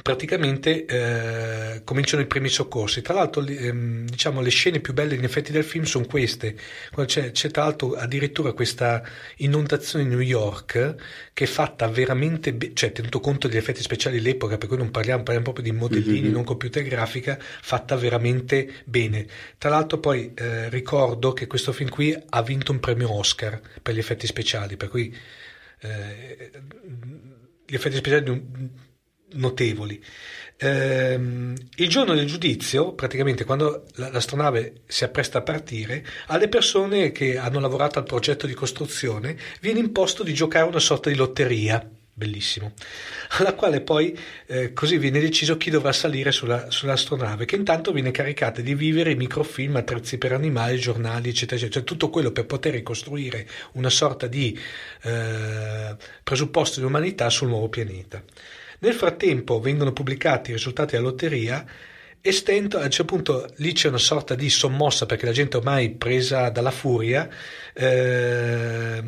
praticamente 0.00 0.86
eh, 0.86 1.82
cominciano 1.84 2.22
i 2.22 2.26
primi 2.26 2.48
soccorsi. 2.48 3.02
Tra 3.02 3.14
l'altro, 3.14 3.44
ehm, 3.44 4.06
diciamo, 4.06 4.40
le 4.40 4.48
scene 4.50 4.80
più 4.80 4.94
belle 4.94 5.14
in 5.14 5.24
effetti 5.24 5.52
del 5.52 5.64
film 5.64 5.84
sono 5.84 6.06
queste. 6.06 6.56
C'è, 7.04 7.30
c'è, 7.30 7.50
tra 7.50 7.64
l'altro 7.64 7.92
addirittura 7.92 8.52
questa 8.52 9.02
inondazione 9.36 10.04
in 10.04 10.10
New 10.10 10.20
York 10.20 10.94
che 11.34 11.44
è 11.44 11.46
fatta 11.46 11.88
veramente, 11.88 12.54
be- 12.54 12.72
cioè 12.74 12.92
tenuto 12.92 13.20
conto 13.20 13.48
degli 13.48 13.58
effetti 13.58 13.82
speciali 13.82 14.20
dell'epoca, 14.20 14.56
per 14.56 14.68
cui 14.68 14.78
non 14.78 14.90
parliamo, 14.90 15.22
parliamo 15.22 15.52
proprio 15.52 15.70
di 15.70 15.78
modellini, 15.78 16.22
mm-hmm. 16.22 16.32
non 16.32 16.44
computer 16.44 16.82
grafica, 16.82 17.38
fatta 17.38 17.94
veramente 17.94 18.82
bene. 18.84 19.26
Tra 19.58 19.70
l'altro 19.70 19.98
poi 19.98 20.32
eh, 20.34 20.70
ricordo 20.70 21.32
che 21.32 21.46
questo 21.46 21.72
film 21.72 21.90
qui 21.90 22.16
ha 22.30 22.42
vinto 22.42 22.72
un 22.72 22.80
premio 22.80 23.12
Oscar 23.12 23.60
per 23.82 23.94
gli 23.94 23.98
effetti 23.98 24.26
speciali, 24.26 24.76
per 24.76 24.88
cui 24.88 25.14
eh, 25.80 26.50
gli 27.66 27.74
effetti 27.74 27.96
speciali 27.96 28.24
di 28.24 28.30
un 28.30 28.70
notevoli. 29.34 30.02
Ehm, 30.62 31.56
il 31.76 31.88
giorno 31.88 32.14
del 32.14 32.26
giudizio, 32.26 32.92
praticamente 32.92 33.44
quando 33.44 33.86
l'astronave 33.96 34.82
si 34.86 35.02
appresta 35.02 35.38
a 35.38 35.42
partire, 35.42 36.04
alle 36.28 36.48
persone 36.48 37.10
che 37.10 37.36
hanno 37.36 37.58
lavorato 37.58 37.98
al 37.98 38.04
progetto 38.04 38.46
di 38.46 38.54
costruzione 38.54 39.36
viene 39.60 39.80
imposto 39.80 40.22
di 40.22 40.32
giocare 40.32 40.66
una 40.68 40.78
sorta 40.78 41.10
di 41.10 41.16
lotteria. 41.16 41.84
Bellissimo, 42.14 42.74
alla 43.38 43.54
quale 43.54 43.80
poi 43.80 44.16
eh, 44.46 44.74
così 44.74 44.98
viene 44.98 45.18
deciso 45.18 45.56
chi 45.56 45.70
dovrà 45.70 45.92
salire 45.92 46.30
sulla, 46.30 46.70
sull'astronave, 46.70 47.46
che 47.46 47.56
intanto 47.56 47.90
viene 47.90 48.10
caricata 48.10 48.60
di 48.60 48.74
vivere, 48.74 49.14
microfilm, 49.14 49.76
attrezzi 49.76 50.18
per 50.18 50.32
animali, 50.32 50.78
giornali, 50.78 51.30
eccetera, 51.30 51.56
eccetera, 51.56 51.80
cioè 51.80 51.84
tutto 51.84 52.10
quello 52.10 52.30
per 52.30 52.44
poter 52.44 52.74
ricostruire 52.74 53.48
una 53.72 53.88
sorta 53.88 54.26
di 54.26 54.56
eh, 55.04 55.96
presupposto 56.22 56.80
di 56.80 56.86
umanità 56.86 57.30
sul 57.30 57.48
nuovo 57.48 57.70
pianeta. 57.70 58.22
Nel 58.82 58.94
frattempo 58.94 59.60
vengono 59.60 59.92
pubblicati 59.92 60.50
i 60.50 60.54
risultati 60.54 60.96
della 60.96 61.08
lotteria 61.08 61.64
e 62.20 62.32
stento, 62.32 62.78
a 62.78 62.84
un 62.84 62.90
certo 62.90 63.14
punto 63.14 63.48
lì 63.56 63.72
c'è 63.72 63.88
una 63.88 63.98
sorta 63.98 64.34
di 64.34 64.50
sommossa 64.50 65.06
perché 65.06 65.24
la 65.24 65.32
gente 65.32 65.56
ormai 65.56 65.90
presa 65.90 66.50
dalla 66.50 66.72
furia 66.72 67.28
eh, 67.72 69.02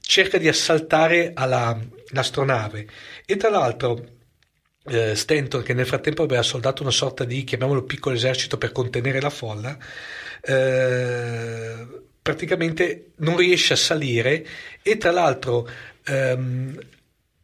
cerca 0.00 0.38
di 0.38 0.48
assaltare 0.48 1.30
alla, 1.34 1.78
l'astronave. 2.08 2.88
E 3.24 3.36
tra 3.36 3.50
l'altro 3.50 4.04
eh, 4.86 5.14
Stanton 5.14 5.62
che 5.62 5.72
nel 5.72 5.86
frattempo 5.86 6.24
aveva 6.24 6.42
soldato 6.42 6.82
una 6.82 6.90
sorta 6.90 7.22
di 7.22 7.44
chiamiamolo 7.44 7.84
piccolo 7.84 8.16
esercito 8.16 8.58
per 8.58 8.72
contenere 8.72 9.20
la 9.20 9.30
folla 9.30 9.78
eh, 10.40 11.86
praticamente 12.20 13.12
non 13.18 13.36
riesce 13.36 13.74
a 13.74 13.76
salire 13.76 14.44
e 14.82 14.96
tra 14.96 15.12
l'altro 15.12 15.68
ehm, 16.04 16.78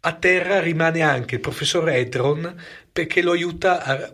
a 0.05 0.13
terra 0.15 0.61
rimane 0.61 1.01
anche 1.03 1.37
il 1.37 1.41
professor 1.41 1.89
Edron 1.89 2.55
perché 2.91 3.23
lo 3.23 3.33
aiuta 3.33 3.83
a, 3.83 4.13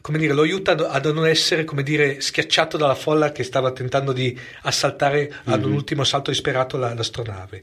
come 0.00 0.18
dire, 0.18 0.32
lo 0.32 0.42
aiuta 0.42 0.72
a 0.72 1.00
non 1.12 1.26
essere 1.26 1.64
come 1.64 1.82
dire, 1.82 2.20
schiacciato 2.20 2.76
dalla 2.76 2.94
folla 2.94 3.30
che 3.30 3.44
stava 3.44 3.72
tentando 3.72 4.12
di 4.12 4.38
assaltare 4.62 5.28
mm-hmm. 5.28 5.52
ad 5.52 5.64
un 5.64 5.72
ultimo 5.72 6.02
assalto 6.02 6.30
disperato 6.30 6.78
la, 6.78 6.94
l'astronave. 6.94 7.62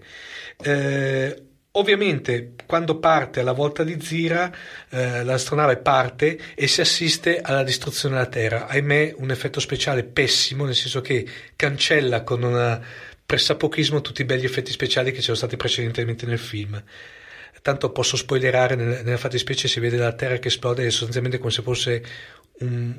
Eh, 0.62 1.44
ovviamente, 1.72 2.54
quando 2.68 3.00
parte 3.00 3.40
alla 3.40 3.52
volta 3.52 3.84
di 3.84 4.00
Zira, 4.00 4.52
eh, 4.90 5.24
l'astronave 5.24 5.78
parte 5.78 6.40
e 6.54 6.68
si 6.68 6.82
assiste 6.82 7.42
alla 7.42 7.64
distruzione 7.64 8.16
della 8.16 8.28
Terra. 8.28 8.68
Ahimè, 8.68 9.16
un 9.18 9.32
effetto 9.32 9.60
speciale 9.60 10.04
pessimo, 10.04 10.66
nel 10.66 10.76
senso 10.76 11.02
che 11.02 11.28
cancella 11.56 12.24
con 12.24 12.44
un 12.44 12.82
pressapochismo 13.26 14.02
tutti 14.02 14.22
i 14.22 14.26
belli 14.26 14.46
effetti 14.46 14.72
speciali 14.72 15.12
che 15.12 15.20
c'erano 15.20 15.36
stati 15.36 15.58
precedentemente 15.58 16.26
nel 16.26 16.40
film 16.40 16.82
tanto 17.62 17.92
posso 17.92 18.18
spoilerare 18.18 18.76
nella 18.76 19.18
fattispecie 19.18 19.68
si 19.68 19.80
vede 19.80 19.98
la 19.98 20.14
terra 20.14 20.38
che 20.38 20.48
esplode 20.48 20.90
sostanzialmente 20.90 21.38
come 21.38 21.52
se 21.52 21.62
fosse 21.62 22.04
un, 22.60 22.96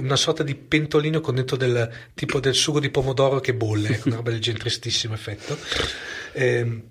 una 0.00 0.16
sorta 0.16 0.42
di 0.42 0.54
pentolino 0.54 1.20
con 1.20 1.34
dentro 1.34 1.56
del 1.56 1.90
tipo 2.14 2.40
del 2.40 2.54
sugo 2.54 2.80
di 2.80 2.90
pomodoro 2.90 3.40
che 3.40 3.54
bolle 3.54 3.90
ecco, 3.90 4.08
una 4.08 4.16
roba 4.16 4.30
del 4.30 4.40
genere 4.40 4.62
tristissimo 4.62 5.14
effetto. 5.14 5.56
Eh, 6.32 6.82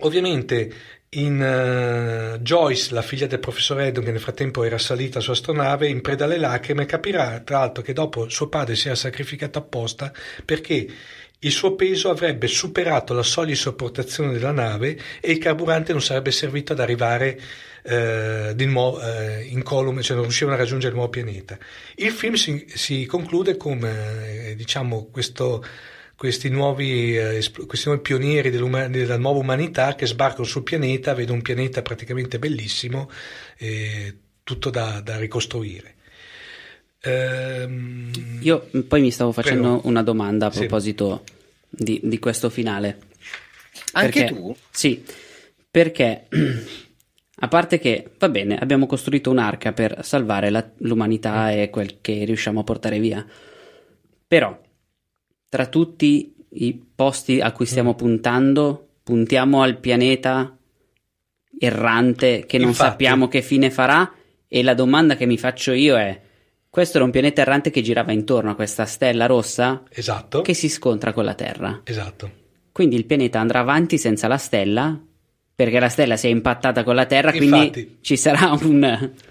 ovviamente 0.00 0.72
in 1.14 2.34
uh, 2.36 2.38
Joyce, 2.38 2.94
la 2.94 3.02
figlia 3.02 3.26
del 3.26 3.38
professor 3.38 3.78
Eddon, 3.80 4.04
che 4.04 4.12
nel 4.12 4.20
frattempo 4.20 4.64
era 4.64 4.78
salita 4.78 5.20
su 5.20 5.30
astronave, 5.30 5.86
in 5.86 6.00
preda 6.00 6.24
alle 6.24 6.38
lacrime, 6.38 6.86
capirà 6.86 7.40
tra 7.40 7.58
l'altro 7.58 7.82
che 7.82 7.92
dopo 7.92 8.30
suo 8.30 8.48
padre 8.48 8.76
si 8.76 8.86
era 8.86 8.96
sacrificato 8.96 9.58
apposta 9.58 10.10
perché 10.44 10.88
il 11.44 11.50
suo 11.50 11.74
peso 11.74 12.10
avrebbe 12.10 12.46
superato 12.46 13.14
la 13.14 13.22
soglia 13.22 13.48
di 13.48 13.56
sopportazione 13.56 14.32
della 14.32 14.52
nave 14.52 14.98
e 15.20 15.32
il 15.32 15.38
carburante 15.38 15.92
non 15.92 16.02
sarebbe 16.02 16.30
servito 16.30 16.72
ad 16.72 16.80
arrivare 16.80 17.40
eh, 17.82 18.54
nuovo, 18.58 19.00
eh, 19.00 19.44
incolume, 19.48 20.02
cioè 20.02 20.14
non 20.14 20.24
riuscivano 20.24 20.56
a 20.56 20.60
raggiungere 20.60 20.90
il 20.90 20.96
nuovo 20.98 21.10
pianeta. 21.10 21.58
Il 21.96 22.12
film 22.12 22.34
si, 22.34 22.64
si 22.68 23.06
conclude 23.06 23.56
con 23.56 23.84
eh, 23.84 24.54
diciamo, 24.54 25.08
questo, 25.10 25.64
questi, 26.16 26.48
nuovi, 26.48 27.16
eh, 27.16 27.44
questi 27.66 27.88
nuovi 27.88 28.02
pionieri 28.02 28.50
della 28.50 29.18
nuova 29.18 29.40
umanità 29.40 29.96
che 29.96 30.06
sbarcano 30.06 30.44
sul 30.44 30.62
pianeta, 30.62 31.14
vedono 31.14 31.38
un 31.38 31.42
pianeta 31.42 31.82
praticamente 31.82 32.38
bellissimo, 32.38 33.10
tutto 34.44 34.70
da, 34.70 35.00
da 35.00 35.18
ricostruire. 35.18 35.94
Ehm... 37.02 38.10
Io 38.40 38.68
poi 38.86 39.00
mi 39.00 39.10
stavo 39.10 39.32
facendo 39.32 39.74
Prego. 39.74 39.88
una 39.88 40.02
domanda 40.02 40.46
a 40.46 40.50
proposito 40.50 41.24
sì. 41.24 41.84
di, 41.84 42.00
di, 42.04 42.18
questo 42.18 42.48
finale. 42.48 42.98
Anche 43.92 44.20
perché, 44.20 44.34
tu? 44.34 44.56
Sì, 44.70 45.04
perché 45.70 46.28
a 47.40 47.48
parte 47.48 47.78
che 47.78 48.10
va 48.18 48.28
bene, 48.28 48.56
abbiamo 48.56 48.86
costruito 48.86 49.30
un'arca 49.30 49.72
per 49.72 49.98
salvare 50.02 50.50
la, 50.50 50.68
l'umanità 50.78 51.46
mm. 51.46 51.58
e 51.58 51.70
quel 51.70 52.00
che 52.00 52.24
riusciamo 52.24 52.60
a 52.60 52.64
portare 52.64 52.98
via, 52.98 53.24
però 54.26 54.58
tra 55.48 55.66
tutti 55.66 56.34
i 56.54 56.84
posti 56.94 57.40
a 57.40 57.52
cui 57.52 57.66
stiamo 57.66 57.92
mm. 57.92 57.96
puntando, 57.96 58.88
puntiamo 59.02 59.62
al 59.62 59.78
pianeta 59.78 60.56
errante 61.58 62.44
che 62.46 62.58
non 62.58 62.68
Infatti. 62.68 62.90
sappiamo 62.90 63.28
che 63.28 63.42
fine 63.42 63.70
farà 63.70 64.12
e 64.48 64.62
la 64.62 64.74
domanda 64.74 65.16
che 65.16 65.26
mi 65.26 65.38
faccio 65.38 65.72
io 65.72 65.96
è 65.96 66.20
questo 66.72 66.96
era 66.96 67.04
un 67.04 67.10
pianeta 67.12 67.42
errante 67.42 67.68
che 67.70 67.82
girava 67.82 68.12
intorno 68.12 68.52
a 68.52 68.54
questa 68.54 68.86
stella 68.86 69.26
rossa 69.26 69.82
esatto. 69.90 70.40
che 70.40 70.54
si 70.54 70.70
scontra 70.70 71.12
con 71.12 71.22
la 71.26 71.34
Terra. 71.34 71.82
Esatto. 71.84 72.30
Quindi 72.72 72.96
il 72.96 73.04
pianeta 73.04 73.38
andrà 73.40 73.58
avanti 73.58 73.98
senza 73.98 74.26
la 74.26 74.38
stella 74.38 74.98
perché 75.54 75.78
la 75.78 75.90
stella 75.90 76.16
si 76.16 76.28
è 76.28 76.30
impattata 76.30 76.82
con 76.82 76.94
la 76.94 77.04
Terra, 77.04 77.30
quindi 77.30 77.58
Infatti. 77.58 77.98
ci 78.00 78.16
sarà 78.16 78.52
un- 78.58 78.78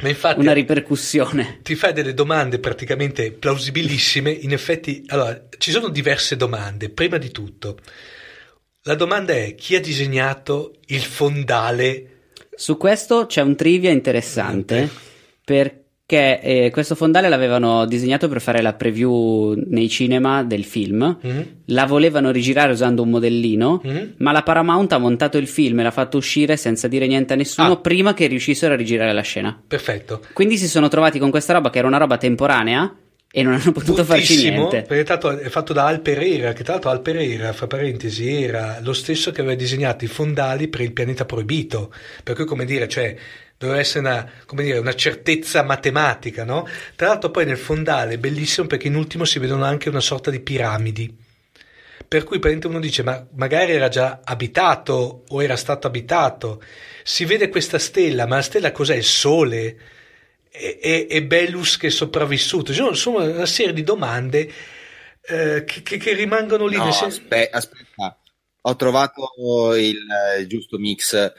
Ma 0.02 0.08
infatti- 0.08 0.40
una 0.40 0.54
ripercussione. 0.54 1.62
ti 1.64 1.74
fai 1.74 1.94
delle 1.94 2.14
domande 2.14 2.60
praticamente 2.60 3.32
plausibilissime. 3.32 4.30
In 4.30 4.52
effetti, 4.52 5.04
allora, 5.08 5.48
ci 5.58 5.72
sono 5.72 5.90
diverse 5.90 6.36
domande. 6.36 6.90
Prima 6.90 7.18
di 7.18 7.32
tutto, 7.32 7.80
la 8.84 8.94
domanda 8.94 9.34
è 9.34 9.56
chi 9.56 9.74
ha 9.76 9.82
disegnato 9.82 10.76
il 10.90 11.02
fondale? 11.02 12.20
Su 12.54 12.78
questo 12.78 13.26
c'è 13.26 13.42
un 13.42 13.56
trivia 13.56 13.90
interessante 13.90 14.88
perché 15.44 15.81
eh, 16.16 16.70
questo 16.72 16.96
fondale 16.96 17.30
l'avevano 17.30 17.86
disegnato 17.86 18.28
per 18.28 18.42
fare 18.42 18.62
la 18.62 18.74
preview 18.74 19.54
nei 19.68 19.90
cinema 19.90 20.44
del 20.44 20.64
film. 20.64 21.18
Mhm. 21.22 21.46
La 21.66 21.86
volevano 21.86 22.32
rigirare 22.32 22.72
usando 22.72 23.02
un 23.04 23.10
modellino, 23.10 23.82
Mhm. 23.84 24.14
ma 24.18 24.32
la 24.32 24.44
Paramount 24.44 24.92
ha 24.94 24.98
montato 24.98 25.38
il 25.38 25.48
film 25.48 25.80
e 25.80 25.84
l'ha 25.84 25.92
fatto 25.92 26.18
uscire 26.18 26.58
senza 26.58 26.88
dire 26.88 27.08
niente 27.08 27.34
a 27.34 27.36
nessuno 27.36 27.72
Ah. 27.74 27.78
prima 27.78 28.14
che 28.14 28.28
riuscissero 28.28 28.74
a 28.74 28.78
rigirare 28.78 29.14
la 29.14 29.22
scena. 29.22 29.62
Perfetto. 29.68 30.22
Quindi 30.34 30.58
si 30.58 30.68
sono 30.68 30.88
trovati 30.88 31.20
con 31.20 31.30
questa 31.30 31.54
roba 31.54 31.70
che 31.70 31.78
era 31.80 31.88
una 31.88 31.98
roba 31.98 32.18
temporanea 32.18 32.96
e 33.34 33.44
non 33.44 33.54
hanno 33.54 33.72
potuto 33.72 34.04
farci 34.04 34.50
niente. 34.50 34.82
perché 34.82 35.14
è 35.46 35.48
fatto 35.50 35.72
da 35.72 35.86
Al 35.86 36.02
Pereira, 36.02 36.52
che 36.52 36.64
tra 36.64 36.74
l'altro 36.74 36.90
Al 36.92 37.02
Pereira, 37.02 37.54
fra 37.54 37.66
parentesi, 37.68 38.30
era 38.44 38.80
lo 38.82 38.92
stesso 38.92 39.32
che 39.32 39.40
aveva 39.40 39.56
disegnato 39.56 40.04
i 40.04 40.10
fondali 40.10 40.68
per 40.68 40.82
il 40.82 40.92
pianeta 40.92 41.24
proibito. 41.24 41.94
Per 42.24 42.36
cui, 42.36 42.44
come 42.44 42.66
dire, 42.66 42.90
cioè, 42.90 43.16
doveva 43.66 43.80
essere 43.80 44.00
una, 44.08 44.30
come 44.46 44.64
dire, 44.64 44.78
una 44.80 44.96
certezza 44.96 45.64
matematica, 45.64 46.44
no? 46.44 46.68
Tra 46.96 47.08
l'altro 47.08 47.30
poi 47.32 47.46
nel 47.46 47.58
fondale 47.58 48.14
è 48.16 48.18
bellissimo 48.18 48.68
perché 48.68 48.88
in 48.88 48.96
ultimo 48.96 49.26
si 49.26 49.40
vedono 49.40 49.64
anche 49.66 49.90
una 49.90 50.00
sorta 50.02 50.32
di 50.32 50.40
piramidi. 50.40 51.16
Per 52.08 52.24
cui 52.24 52.40
praticamente 52.40 52.68
uno 52.68 52.80
dice, 52.80 53.04
ma 53.04 53.26
magari 53.36 53.72
era 53.72 53.88
già 53.88 54.20
abitato 54.24 55.24
o 55.30 55.42
era 55.44 55.56
stato 55.56 55.88
abitato. 55.88 56.62
Si 57.04 57.24
vede 57.26 57.48
questa 57.50 57.80
stella, 57.80 58.26
ma 58.28 58.36
la 58.38 58.42
stella 58.42 58.72
cos'è? 58.72 58.96
Il 58.96 59.04
sole? 59.04 59.78
E, 60.52 60.80
e, 60.82 61.08
e 61.10 61.24
Bellus 61.24 61.78
che 61.78 61.88
è 61.88 61.90
sopravvissuto? 61.90 62.74
Ci 62.74 62.80
sono, 62.80 62.94
sono 62.94 63.24
una 63.24 63.46
serie 63.46 63.72
di 63.74 63.84
domande 63.84 64.52
eh, 65.22 65.64
che, 65.66 65.82
che- 65.84 65.98
che 65.98 66.14
rimangono 66.14 66.66
lì. 66.68 66.76
No, 66.76 66.84
nel 66.84 66.94
sen- 66.94 67.08
aspe- 67.10 67.50
aspetta, 67.50 68.20
ho 68.62 68.76
trovato 68.76 69.76
il 69.76 69.98
eh, 70.38 70.48
giusto 70.48 70.78
mix 70.78 71.32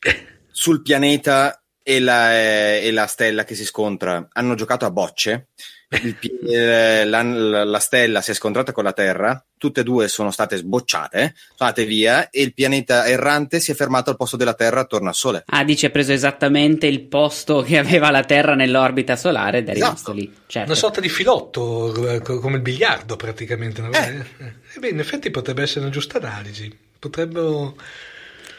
sul 0.56 0.82
pianeta 0.82 1.60
e 1.82 1.98
la, 1.98 2.32
eh, 2.32 2.80
e 2.84 2.92
la 2.92 3.06
stella 3.06 3.42
che 3.42 3.56
si 3.56 3.64
scontra. 3.64 4.28
Hanno 4.32 4.54
giocato 4.54 4.84
a 4.86 4.90
bocce. 4.92 5.48
Il 5.90 6.16
eh, 6.48 7.04
la, 7.04 7.22
la 7.22 7.78
stella 7.80 8.20
si 8.20 8.30
è 8.30 8.34
scontrata 8.34 8.72
con 8.72 8.84
la 8.84 8.92
Terra, 8.92 9.44
tutte 9.58 9.80
e 9.80 9.82
due 9.82 10.06
sono 10.08 10.30
state 10.30 10.56
sbocciate, 10.56 11.34
sono 11.36 11.68
andate 11.68 11.84
via 11.84 12.30
e 12.30 12.42
il 12.42 12.54
pianeta 12.54 13.06
errante 13.06 13.58
si 13.60 13.72
è 13.72 13.74
fermato 13.74 14.10
al 14.10 14.16
posto 14.16 14.36
della 14.36 14.54
Terra 14.54 14.80
attorno 14.80 15.08
al 15.08 15.14
Sole. 15.14 15.42
Ah, 15.46 15.64
dice 15.64 15.86
ha 15.86 15.90
preso 15.90 16.12
esattamente 16.12 16.86
il 16.86 17.02
posto 17.02 17.62
che 17.62 17.78
aveva 17.78 18.10
la 18.10 18.22
Terra 18.24 18.54
nell'orbita 18.54 19.16
solare 19.16 19.58
ed 19.58 19.68
è 19.68 19.72
Esatto. 19.72 19.84
rimasto 19.86 20.12
lì. 20.12 20.32
Certo. 20.46 20.70
Una 20.70 20.78
sorta 20.78 21.00
di 21.00 21.08
filotto, 21.08 22.08
eh, 22.08 22.20
co- 22.20 22.38
come 22.38 22.56
il 22.56 22.62
biliardo 22.62 23.16
praticamente. 23.16 23.82
no? 23.82 23.90
Eh. 23.92 23.98
Eh, 23.98 24.44
eh, 24.74 24.78
beh, 24.78 24.88
in 24.88 25.00
effetti 25.00 25.30
potrebbe 25.30 25.62
essere 25.62 25.80
una 25.80 25.90
giusta 25.90 26.18
analisi. 26.18 26.76
Potrebbero... 26.98 27.76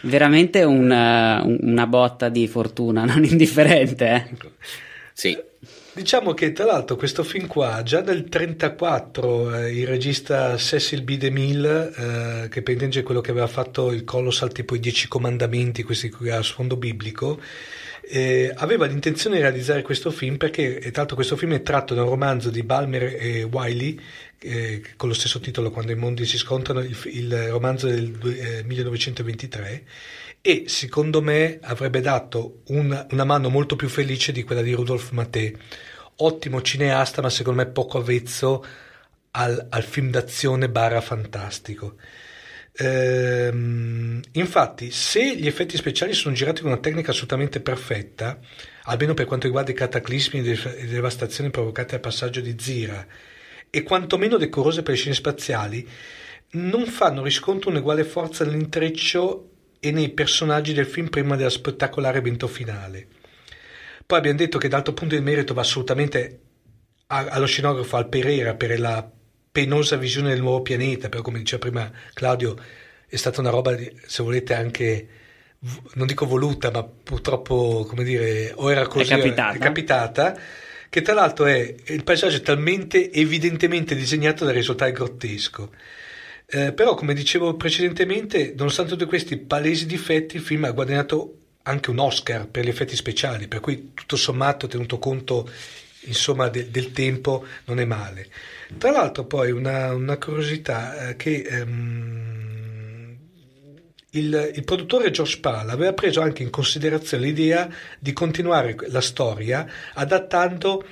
Veramente 0.05 0.63
un, 0.63 0.91
eh, 0.91 1.41
un- 1.43 1.57
una 1.61 1.87
botta 1.87 2.29
di 2.29 2.47
fortuna 2.47 3.03
non 3.05 3.23
indifferente. 3.23 4.07
eh. 4.07 4.47
Sì. 5.13 5.37
Diciamo 5.95 6.33
che 6.33 6.51
tra 6.51 6.65
l'altro 6.65 6.97
questo 6.97 7.23
film 7.23 7.47
qua, 7.47 7.81
già 7.81 8.01
nel 8.01 8.25
1934, 8.29 9.55
eh, 9.55 9.79
il 9.79 9.87
regista 9.87 10.57
Cecil 10.57 11.03
B. 11.03 11.15
DeMille, 11.15 11.93
eh, 12.43 12.49
che 12.49 12.61
per 12.61 12.73
intenderci 12.73 12.99
è 12.99 13.03
quello 13.03 13.21
che 13.21 13.31
aveva 13.31 13.47
fatto 13.47 13.93
il 13.93 14.03
Colossal, 14.03 14.51
tipo 14.51 14.75
i 14.75 14.79
Dieci 14.81 15.07
Comandamenti, 15.07 15.83
questi 15.83 16.09
qui 16.09 16.29
a 16.29 16.41
sfondo 16.43 16.75
biblico, 16.75 17.39
eh, 18.07 18.51
aveva 18.55 18.85
l'intenzione 18.87 19.37
di 19.37 19.41
realizzare 19.41 19.81
questo 19.83 20.11
film 20.11 20.35
perché, 20.35 20.79
e 20.79 20.91
tra 20.91 20.97
l'altro 20.97 21.15
questo 21.15 21.37
film 21.37 21.53
è 21.53 21.61
tratto 21.61 21.93
da 21.93 22.03
un 22.03 22.09
romanzo 22.09 22.49
di 22.49 22.61
Balmer 22.63 23.15
e 23.17 23.43
Wiley, 23.43 23.97
eh, 24.39 24.81
con 24.95 25.09
lo 25.09 25.15
stesso 25.15 25.39
titolo 25.39 25.71
Quando 25.71 25.91
i 25.91 25.95
mondi 25.95 26.25
si 26.25 26.37
scontrano, 26.37 26.81
il, 26.81 26.97
il 27.05 27.49
romanzo 27.49 27.87
del 27.87 28.13
eh, 28.37 28.63
1923, 28.63 29.85
e 30.41 30.65
secondo 30.67 31.21
me 31.21 31.59
avrebbe 31.61 32.01
dato 32.01 32.61
un- 32.67 33.07
una 33.11 33.23
mano 33.23 33.49
molto 33.49 33.75
più 33.75 33.89
felice 33.89 34.31
di 34.31 34.43
quella 34.43 34.61
di 34.61 34.73
Rudolf 34.73 35.11
Maté. 35.11 35.55
Ottimo 36.17 36.61
cineasta, 36.61 37.21
ma 37.21 37.29
secondo 37.29 37.61
me 37.63 37.69
poco 37.69 37.97
avvezzo 37.97 38.63
al, 39.31 39.67
al 39.69 39.83
film 39.83 40.09
d'azione 40.11 40.69
barra 40.69 41.01
fantastico. 41.01 41.95
Ehm, 42.77 44.21
infatti, 44.33 44.91
se 44.91 45.35
gli 45.35 45.47
effetti 45.47 45.77
speciali 45.77 46.13
sono 46.13 46.35
girati 46.35 46.61
con 46.61 46.71
una 46.71 46.79
tecnica 46.79 47.11
assolutamente 47.11 47.61
perfetta, 47.61 48.39
almeno 48.83 49.13
per 49.13 49.25
quanto 49.25 49.45
riguarda 49.47 49.71
i 49.71 49.73
cataclismi 49.75 50.39
e 50.39 50.43
le 50.43 50.87
devastazioni 50.87 51.49
provocate 51.49 51.91
dal 51.91 51.99
passaggio 52.01 52.41
di 52.41 52.55
Zira, 52.59 53.05
e 53.69 53.83
quantomeno 53.83 54.37
decorose 54.37 54.81
per 54.81 54.93
le 54.93 54.99
scene 54.99 55.15
spaziali, 55.15 55.87
non 56.51 56.85
fanno 56.85 57.23
riscontro 57.23 57.69
un'uguale 57.69 58.03
forza 58.03 58.45
nell'intreccio 58.45 59.49
e 59.79 59.91
nei 59.91 60.09
personaggi 60.09 60.73
del 60.73 60.85
film 60.85 61.09
prima 61.09 61.35
dello 61.35 61.49
spettacolare 61.49 62.19
evento 62.19 62.47
finale. 62.47 63.07
Poi 64.05 64.17
abbiamo 64.17 64.37
detto 64.37 64.57
che 64.57 64.67
d'altro 64.67 64.93
punto 64.93 65.15
di 65.15 65.21
merito 65.21 65.53
va 65.53 65.61
assolutamente 65.61 66.39
a- 67.07 67.27
allo 67.29 67.45
scenografo 67.45 67.97
Al 67.97 68.09
Pereira 68.09 68.55
per 68.55 68.79
la 68.79 69.09
penosa 69.51 69.95
visione 69.97 70.29
del 70.29 70.41
nuovo 70.41 70.61
pianeta, 70.61 71.09
però 71.09 71.21
come 71.23 71.39
diceva 71.39 71.59
prima 71.67 71.91
Claudio 72.13 72.55
è 73.07 73.15
stata 73.15 73.41
una 73.41 73.49
roba, 73.49 73.75
se 74.05 74.23
volete, 74.23 74.53
anche 74.53 75.07
non 75.95 76.05
dico 76.07 76.25
voluta, 76.25 76.69
ma 76.71 76.83
purtroppo, 76.83 77.85
come 77.87 78.03
dire, 78.03 78.51
o 78.55 78.71
era 78.71 78.87
così, 78.87 79.19
o 79.19 79.33
capitata. 79.33 79.55
è 79.57 79.59
capitata, 79.59 80.37
che 80.89 81.01
tra 81.01 81.13
l'altro 81.13 81.45
è 81.45 81.75
il 81.87 82.03
paesaggio 82.03 82.37
è 82.37 82.41
talmente 82.41 83.11
evidentemente 83.11 83.95
disegnato 83.95 84.45
da 84.45 84.51
risultare 84.51 84.91
grottesco. 84.91 85.71
Eh, 86.47 86.73
però, 86.73 86.93
come 86.93 87.13
dicevo 87.13 87.55
precedentemente, 87.55 88.53
nonostante 88.55 88.91
tutti 88.91 89.05
questi 89.05 89.37
palesi 89.37 89.85
difetti, 89.85 90.35
il 90.35 90.41
film 90.41 90.65
ha 90.65 90.71
guadagnato 90.71 91.39
anche 91.63 91.89
un 91.89 91.99
Oscar 91.99 92.47
per 92.47 92.63
gli 92.65 92.69
effetti 92.69 92.95
speciali, 92.95 93.47
per 93.47 93.59
cui 93.59 93.91
tutto 93.93 94.15
sommato, 94.15 94.67
tenuto 94.67 94.99
conto 94.99 95.49
insomma, 96.01 96.47
de- 96.49 96.69
del 96.69 96.91
tempo, 96.91 97.45
non 97.65 97.79
è 97.79 97.85
male. 97.85 98.27
Tra 98.77 98.91
l'altro, 98.91 99.25
poi 99.25 99.51
una, 99.51 99.93
una 99.93 100.17
curiosità 100.17 101.09
eh, 101.09 101.15
che 101.15 101.41
ehm, 101.41 102.64
il, 104.17 104.51
il 104.55 104.63
produttore 104.63 105.11
George 105.11 105.39
Pal 105.39 105.69
aveva 105.69 105.93
preso 105.93 106.21
anche 106.21 106.43
in 106.43 106.49
considerazione 106.49 107.25
l'idea 107.25 107.69
di 107.99 108.13
continuare 108.13 108.75
la 108.87 109.01
storia 109.01 109.65
adattando 109.93 110.83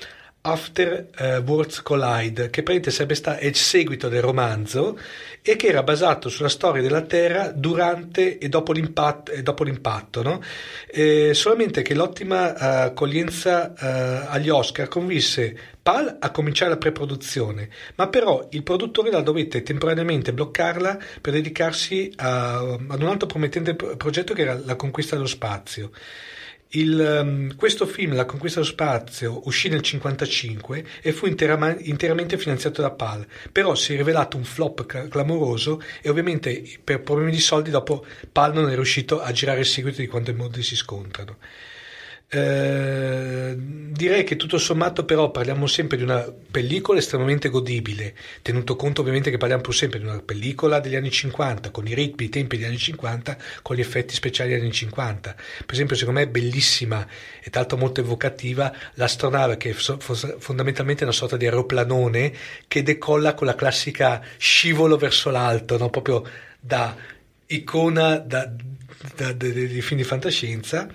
After 0.45 1.07
eh, 1.15 1.37
Worlds 1.37 1.81
Collide, 1.83 2.49
che 2.49 2.63
praticamente 2.63 3.15
sta- 3.15 3.37
è 3.37 3.45
il 3.45 3.55
seguito 3.55 4.09
del 4.09 4.21
romanzo 4.21 4.99
e 5.41 5.55
che 5.55 5.67
era 5.67 5.83
basato 5.83 6.27
sulla 6.27 6.49
storia 6.49 6.81
della 6.81 7.01
Terra 7.03 7.49
durante 7.51 8.37
e 8.37 8.49
dopo 8.49 8.73
l'impatto, 8.73 9.31
e 9.31 9.41
dopo 9.41 9.63
l'impatto 9.63 10.21
no? 10.21 10.41
Eh, 10.87 11.33
solamente 11.33 11.81
che 11.81 11.93
l'ottima 11.93 12.53
eh, 12.55 12.83
accoglienza 12.87 13.73
eh, 13.73 14.27
agli 14.27 14.49
Oscar 14.49 14.89
convinse 14.89 15.57
Pal 15.81 16.17
a 16.19 16.31
cominciare 16.31 16.71
la 16.71 16.77
preproduzione, 16.77 17.69
ma 17.95 18.07
però 18.07 18.47
il 18.51 18.63
produttore 18.63 19.11
la 19.11 19.21
dovette 19.21 19.63
temporaneamente 19.63 20.33
bloccarla 20.33 20.97
per 21.21 21.33
dedicarsi 21.33 22.11
a- 22.17 22.57
ad 22.87 23.01
un 23.01 23.07
altro 23.07 23.27
promettente 23.27 23.75
pro- 23.75 23.95
progetto 23.97 24.33
che 24.33 24.41
era 24.43 24.59
la 24.63 24.75
conquista 24.75 25.15
dello 25.15 25.27
spazio. 25.27 25.91
Il, 26.75 26.99
ehm, 26.99 27.55
questo 27.55 27.85
film, 27.85 28.15
La 28.15 28.25
conquista 28.25 28.59
dello 28.59 28.71
spazio, 28.71 29.41
uscì 29.45 29.69
nel 29.69 29.81
1955 29.83 30.85
e 31.01 31.11
fu 31.11 31.27
interama- 31.27 31.77
interamente 31.81 32.37
finanziato 32.37 32.81
da 32.81 32.89
PAL, 32.89 33.27
però 33.51 33.75
si 33.75 33.93
è 33.93 33.97
rivelato 33.97 34.37
un 34.37 34.43
flop 34.43 34.85
cla- 34.87 35.07
clamoroso 35.07 35.81
e 36.01 36.09
ovviamente 36.09 36.63
per 36.83 37.01
problemi 37.01 37.31
di 37.31 37.39
soldi 37.39 37.69
dopo 37.69 38.05
PAL 38.31 38.53
non 38.53 38.69
è 38.71 38.73
riuscito 38.73 39.21
a 39.21 39.31
girare 39.31 39.59
il 39.59 39.65
seguito 39.67 40.01
di 40.01 40.07
quando 40.07 40.31
i 40.31 40.33
mondi 40.33 40.63
si 40.63 40.75
scontrano. 40.75 41.37
Eh, 42.35 43.53
direi 43.55 44.23
che 44.23 44.37
tutto 44.37 44.57
sommato 44.57 45.05
però 45.05 45.29
parliamo 45.29 45.67
sempre 45.67 45.97
di 45.97 46.03
una 46.03 46.25
pellicola 46.49 46.97
estremamente 46.97 47.49
godibile, 47.49 48.15
tenuto 48.41 48.75
conto 48.75 49.01
ovviamente 49.01 49.29
che 49.29 49.37
parliamo 49.37 49.61
pur 49.61 49.75
sempre 49.75 49.99
di 49.99 50.05
una 50.05 50.19
pellicola 50.19 50.79
degli 50.79 50.95
anni 50.95 51.11
50, 51.11 51.69
con 51.69 51.85
i 51.85 51.93
ritmi, 51.93 52.25
i 52.25 52.29
tempi 52.29 52.57
degli 52.57 52.65
anni 52.65 52.79
50, 52.79 53.37
con 53.61 53.75
gli 53.75 53.81
effetti 53.81 54.15
speciali 54.15 54.49
degli 54.49 54.61
anni 54.61 54.71
50. 54.71 55.33
Per 55.33 55.73
esempio 55.73 55.95
secondo 55.95 56.21
me 56.21 56.25
è 56.25 56.29
bellissima 56.29 57.05
e 57.39 57.49
l'altro 57.51 57.77
molto 57.77 58.01
evocativa 58.01 58.73
l'astronave 58.95 59.57
che 59.57 59.69
è 59.69 59.73
fondamentalmente 59.73 61.01
è 61.01 61.03
una 61.03 61.13
sorta 61.13 61.37
di 61.37 61.45
aeroplanone 61.45 62.33
che 62.67 62.81
decolla 62.81 63.35
con 63.35 63.45
la 63.45 63.53
classica 63.53 64.23
scivolo 64.37 64.97
verso 64.97 65.29
l'alto, 65.29 65.77
no? 65.77 65.91
proprio 65.91 66.27
da 66.59 66.95
icona 67.45 68.17
da, 68.17 68.51
da- 69.15 69.33
de- 69.33 69.53
de- 69.53 69.67
dei 69.67 69.81
film 69.81 69.99
di 69.99 70.05
fantascienza 70.05 70.89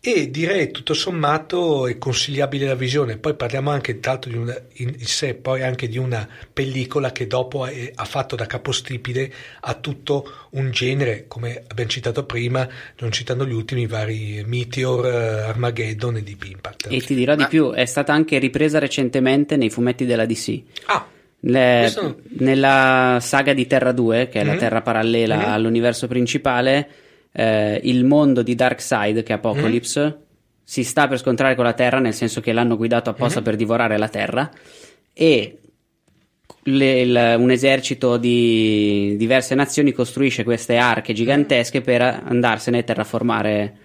e 0.00 0.30
direi 0.30 0.70
tutto 0.70 0.94
sommato 0.94 1.86
è 1.88 1.98
consigliabile 1.98 2.66
la 2.66 2.74
visione. 2.74 3.16
Poi 3.16 3.34
parliamo 3.34 3.70
anche 3.70 3.98
tanto 3.98 4.28
di 4.28 4.36
una, 4.36 4.56
in, 4.74 4.94
in 4.96 5.06
sé, 5.06 5.34
poi 5.34 5.62
anche 5.62 5.88
di 5.88 5.98
una 5.98 6.28
pellicola 6.52 7.10
che 7.10 7.26
dopo 7.26 7.66
è, 7.66 7.90
ha 7.92 8.04
fatto 8.04 8.36
da 8.36 8.46
capostipite 8.46 9.32
a 9.60 9.74
tutto 9.74 10.48
un 10.50 10.70
genere, 10.70 11.24
come 11.26 11.64
abbiamo 11.66 11.90
citato 11.90 12.24
prima, 12.24 12.68
non 12.98 13.10
citando 13.10 13.44
gli 13.44 13.52
ultimi 13.52 13.86
vari 13.86 14.44
Meteor, 14.46 15.06
Armageddon 15.06 16.16
e 16.16 16.22
Deep 16.22 16.44
Impact. 16.44 16.86
E 16.88 17.00
ti 17.00 17.14
dirò 17.14 17.34
Ma... 17.34 17.42
di 17.42 17.48
più, 17.48 17.72
è 17.72 17.84
stata 17.84 18.12
anche 18.12 18.38
ripresa 18.38 18.78
recentemente 18.78 19.56
nei 19.56 19.70
fumetti 19.70 20.04
della 20.04 20.26
DC. 20.26 20.60
Ah. 20.84 21.06
Le, 21.40 21.78
Questo... 21.80 22.20
Nella 22.38 23.18
saga 23.20 23.52
di 23.52 23.66
Terra 23.66 23.92
2, 23.92 24.28
che 24.28 24.40
è 24.40 24.44
mm-hmm. 24.44 24.52
la 24.52 24.58
Terra 24.58 24.82
parallela 24.82 25.36
mm-hmm. 25.36 25.52
all'universo 25.52 26.06
principale, 26.06 26.88
eh, 27.38 27.80
il 27.84 28.04
mondo 28.04 28.42
di 28.42 28.54
Darkseid, 28.54 29.22
che 29.22 29.32
è 29.32 29.36
Apocalypse, 29.36 30.00
mm-hmm. 30.00 30.12
si 30.64 30.82
sta 30.82 31.06
per 31.06 31.18
scontrare 31.18 31.54
con 31.54 31.64
la 31.64 31.74
Terra, 31.74 31.98
nel 31.98 32.14
senso 32.14 32.40
che 32.40 32.52
l'hanno 32.52 32.78
guidato 32.78 33.10
apposta 33.10 33.42
per 33.42 33.56
divorare 33.56 33.98
la 33.98 34.08
Terra, 34.08 34.50
e 35.12 35.58
le, 36.62 37.00
il, 37.00 37.34
un 37.38 37.50
esercito 37.50 38.16
di 38.16 39.16
diverse 39.18 39.54
nazioni 39.54 39.92
costruisce 39.92 40.44
queste 40.44 40.76
arche 40.76 41.12
gigantesche 41.12 41.82
per 41.82 42.00
andarsene 42.02 42.78
a 42.78 42.82
terraformare 42.82 43.76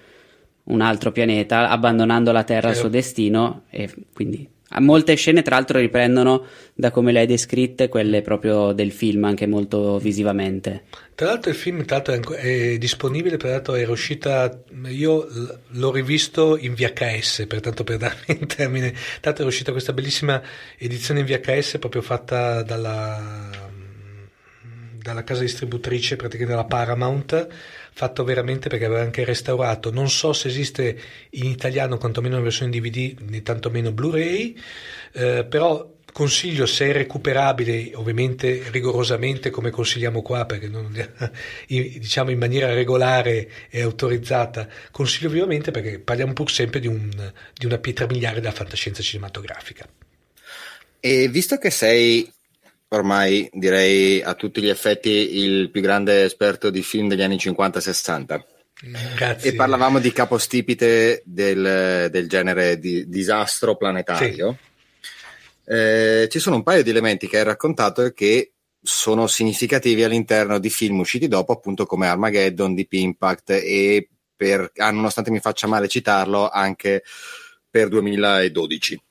un 0.64 0.80
altro 0.80 1.12
pianeta, 1.12 1.70
abbandonando 1.70 2.32
la 2.32 2.44
Terra 2.44 2.70
al 2.70 2.76
suo 2.76 2.88
destino 2.88 3.64
e 3.70 3.90
quindi 4.14 4.48
Molte 4.80 5.16
scene, 5.16 5.42
tra 5.42 5.56
l'altro, 5.56 5.80
riprendono 5.80 6.46
da 6.74 6.92
come 6.92 7.12
le 7.12 7.20
hai 7.20 7.26
descritte, 7.26 7.90
quelle 7.90 8.22
proprio 8.22 8.72
del 8.72 8.92
film, 8.92 9.26
anche 9.26 9.46
molto 9.46 9.98
visivamente. 10.00 10.84
Tra 11.14 11.28
l'altro, 11.28 11.52
il 11.52 11.58
film 11.58 11.84
è, 11.84 12.12
è 12.12 12.78
disponibile, 12.78 13.38
peraltro 13.38 13.76
era 13.76 13.92
uscita. 13.92 14.64
Io 14.88 15.28
l'ho 15.68 15.92
rivisto 15.92 16.58
in 16.58 16.74
VHS, 16.74 17.46
pertanto 17.48 17.84
per 17.84 17.98
darmi 17.98 18.40
in 18.40 18.48
termine. 18.48 18.92
Tra 18.92 19.00
l'altro, 19.24 19.44
è 19.44 19.48
uscita 19.48 19.72
questa 19.72 19.94
bellissima 19.94 20.42
edizione 20.78 21.20
in 21.20 21.26
VHS 21.26 21.78
proprio 21.78 22.02
fatta 22.02 22.64
dalla, 22.64 23.50
dalla 24.96 25.24
casa 25.24 25.42
distributrice, 25.42 26.16
praticamente 26.16 26.56
dalla 26.56 26.68
Paramount 26.68 27.48
fatto 28.02 28.24
veramente 28.24 28.68
perché 28.68 28.86
aveva 28.86 29.02
anche 29.02 29.24
restaurato. 29.24 29.92
Non 29.92 30.10
so 30.10 30.34
se 30.34 30.48
esiste 30.48 31.00
in 31.32 31.46
italiano, 31.46 32.00
quantomeno 32.00 32.38
in 32.38 32.44
versione 32.44 32.72
DVD, 32.72 33.16
né 33.30 33.44
tantomeno 33.44 33.92
Blu-ray, 33.92 34.58
eh, 35.14 35.46
però 35.46 35.88
consiglio 36.12 36.66
se 36.66 36.90
è 36.90 36.94
recuperabile, 36.94 37.92
ovviamente 37.94 38.64
rigorosamente 38.72 39.52
come 39.52 39.70
consigliamo 39.70 40.24
qua, 40.24 40.48
perché 40.48 40.68
non, 40.68 40.92
diciamo 41.68 42.32
in 42.32 42.40
maniera 42.40 42.74
regolare 42.74 43.48
e 43.70 43.82
autorizzata, 43.84 44.68
consiglio 44.90 45.30
vivamente 45.30 45.70
perché 45.70 46.00
parliamo 46.00 46.34
pur 46.34 46.50
sempre 46.50 46.80
di, 46.80 46.88
un, 46.88 47.32
di 47.54 47.68
una 47.68 47.78
pietra 47.78 48.08
miliare 48.08 48.40
della 48.40 48.52
fantascienza 48.52 49.04
cinematografica. 49.04 49.88
E 51.00 51.28
visto 51.28 51.60
che 51.60 51.70
sei 51.70 52.32
ormai 52.94 53.50
direi 53.54 54.22
a 54.22 54.34
tutti 54.34 54.62
gli 54.62 54.70
effetti 54.70 55.10
il 55.10 55.70
più 55.70 55.82
grande 55.82 56.24
esperto 56.26 56.70
di 56.70 56.84
film 56.84 57.08
degli 57.08 57.22
anni 57.22 57.36
50-60. 57.36 58.44
Grazie. 59.16 59.52
E 59.52 59.56
parlavamo 59.56 60.00
di 60.00 60.12
capostipite 60.12 61.22
del, 61.26 62.10
del 62.10 62.28
genere 62.28 62.80
di 62.80 63.08
disastro 63.08 63.76
planetario. 63.76 64.58
Sì. 64.60 65.74
Eh, 65.74 66.28
ci 66.30 66.40
sono 66.40 66.56
un 66.58 66.64
paio 66.64 66.84
di 66.84 66.90
elementi 66.90 67.28
che 67.28 67.38
hai 67.38 67.44
raccontato 67.44 68.10
che 68.12 68.54
sono 68.82 69.28
significativi 69.28 70.04
all'interno 70.04 70.58
di 70.58 70.70
film 70.70 71.00
usciti 71.00 71.28
dopo, 71.28 71.54
appunto 71.54 71.86
come 71.86 72.08
Armageddon, 72.08 72.74
Deep 72.74 72.92
Impact 72.94 73.52
e 73.52 74.10
per, 74.36 74.72
ah, 74.78 74.90
nonostante 74.90 75.30
mi 75.30 75.40
faccia 75.40 75.68
male 75.68 75.88
citarlo, 75.88 76.50
anche 76.50 77.04
per 77.70 77.88
2012. 77.88 79.02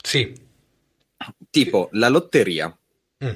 Sì. 0.00 0.32
Tipo 1.50 1.88
la 1.92 2.08
lotteria. 2.08 2.77
Mm. 3.24 3.30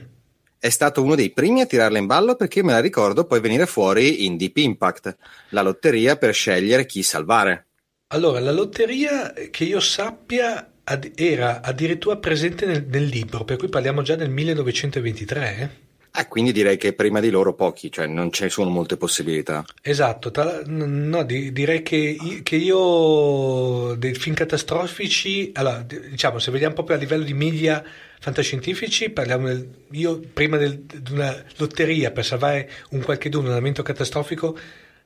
È 0.58 0.68
stato 0.68 1.02
uno 1.02 1.16
dei 1.16 1.30
primi 1.30 1.60
a 1.60 1.66
tirarla 1.66 1.98
in 1.98 2.06
ballo 2.06 2.36
perché 2.36 2.62
me 2.62 2.72
la 2.72 2.80
ricordo 2.80 3.24
poi 3.24 3.40
venire 3.40 3.66
fuori 3.66 4.24
in 4.26 4.36
Deep 4.36 4.56
Impact, 4.58 5.16
la 5.50 5.62
lotteria 5.62 6.16
per 6.16 6.32
scegliere 6.32 6.86
chi 6.86 7.02
salvare. 7.02 7.66
Allora, 8.08 8.38
la 8.38 8.52
lotteria 8.52 9.32
che 9.50 9.64
io 9.64 9.80
sappia 9.80 10.70
era 11.14 11.62
addirittura 11.62 12.16
presente 12.18 12.66
nel, 12.66 12.84
nel 12.86 13.06
libro, 13.06 13.44
per 13.44 13.56
cui 13.56 13.68
parliamo 13.68 14.02
già 14.02 14.14
del 14.14 14.30
1923. 14.30 15.56
Eh? 15.58 15.70
Ah, 16.14 16.28
quindi 16.28 16.52
direi 16.52 16.76
che 16.76 16.92
prima 16.92 17.20
di 17.20 17.30
loro 17.30 17.54
pochi, 17.54 17.90
cioè 17.90 18.06
non 18.06 18.30
ci 18.30 18.50
sono 18.50 18.68
molte 18.68 18.98
possibilità. 18.98 19.64
Esatto, 19.80 20.30
tra, 20.30 20.60
no, 20.66 21.22
di, 21.22 21.52
direi 21.52 21.82
che, 21.82 22.40
che, 22.42 22.56
io 22.56 23.94
dei 23.96 24.12
film 24.12 24.34
catastrofici, 24.34 25.52
allora, 25.54 25.80
diciamo, 25.80 26.38
se 26.38 26.50
vediamo 26.50 26.74
proprio 26.74 26.96
a 26.96 26.98
livello 26.98 27.24
di 27.24 27.32
media 27.32 27.82
fantascientifici, 28.20 29.08
parliamo 29.08 29.46
del, 29.46 29.66
io 29.92 30.20
prima 30.20 30.58
del, 30.58 30.80
di 30.80 31.12
una 31.12 31.34
lotteria 31.56 32.10
per 32.10 32.26
salvare 32.26 32.70
un 32.90 33.00
qualche 33.00 33.30
d'uno, 33.30 33.46
un 33.46 33.52
elemento 33.52 33.82
catastrofico, 33.82 34.54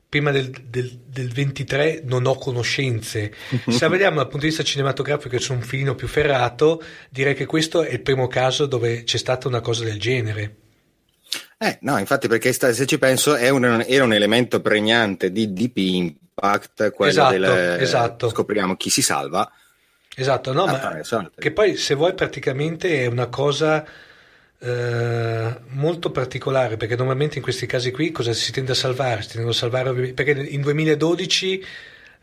prima 0.09 0.33
del, 0.33 0.51
del, 0.51 0.91
del, 1.07 1.29
23 1.29 2.03
non 2.05 2.27
ho 2.27 2.35
conoscenze. 2.35 3.33
Se 3.69 3.89
vediamo 3.89 4.17
dal 4.17 4.25
punto 4.25 4.41
di 4.41 4.49
vista 4.49 4.65
cinematografico 4.65 5.37
che 5.37 5.41
sono 5.41 5.61
un 5.61 5.65
filino 5.65 5.95
più 5.95 6.09
ferrato, 6.09 6.83
direi 7.11 7.35
che 7.35 7.47
questo 7.47 7.85
è 7.85 7.93
il 7.93 8.01
primo 8.01 8.27
caso 8.27 8.67
dove 8.67 9.05
c'è 9.05 9.19
stata 9.19 9.47
una 9.47 9.61
cosa 9.61 9.85
del 9.85 10.01
genere. 10.01 10.65
Eh, 11.59 11.79
no, 11.83 11.99
infatti, 11.99 12.29
perché 12.29 12.53
se 12.53 12.87
ci 12.87 12.99
penso 12.99 13.33
un, 13.33 13.85
era 13.87 14.05
un 14.05 14.13
elemento 14.13 14.61
pregnante 14.61 15.33
di 15.33 15.53
Deep 15.53 15.77
Impact, 15.77 16.93
quello 16.93 17.11
esatto, 17.11 17.33
del 17.33 17.81
esatto. 17.81 18.29
scopriamo 18.29 18.77
chi 18.77 18.91
si 18.91 19.03
salva 19.03 19.51
Esatto, 20.19 20.55
no, 20.55 20.65
ma 20.65 20.99
che 21.37 21.53
poi 21.53 21.77
se 21.77 21.95
vuoi 21.95 22.15
praticamente 22.15 23.03
è 23.03 23.07
una 23.07 23.27
cosa 23.27 23.85
eh, 24.59 25.61
molto 25.69 26.11
particolare 26.11 26.79
perché 26.79 26.97
normalmente 26.97 27.37
in 27.37 27.43
questi 27.43 27.67
casi 27.67 27.91
qui 27.91 28.13
cosa 28.13 28.33
si 28.33 28.51
tende 28.51 28.73
a 28.73 28.75
salvare? 28.75 29.21
Si 29.21 29.33
tende 29.33 29.51
a 29.51 29.53
salvare 29.53 30.15
perché 30.15 30.31
in 30.31 30.63
2012 30.63 31.67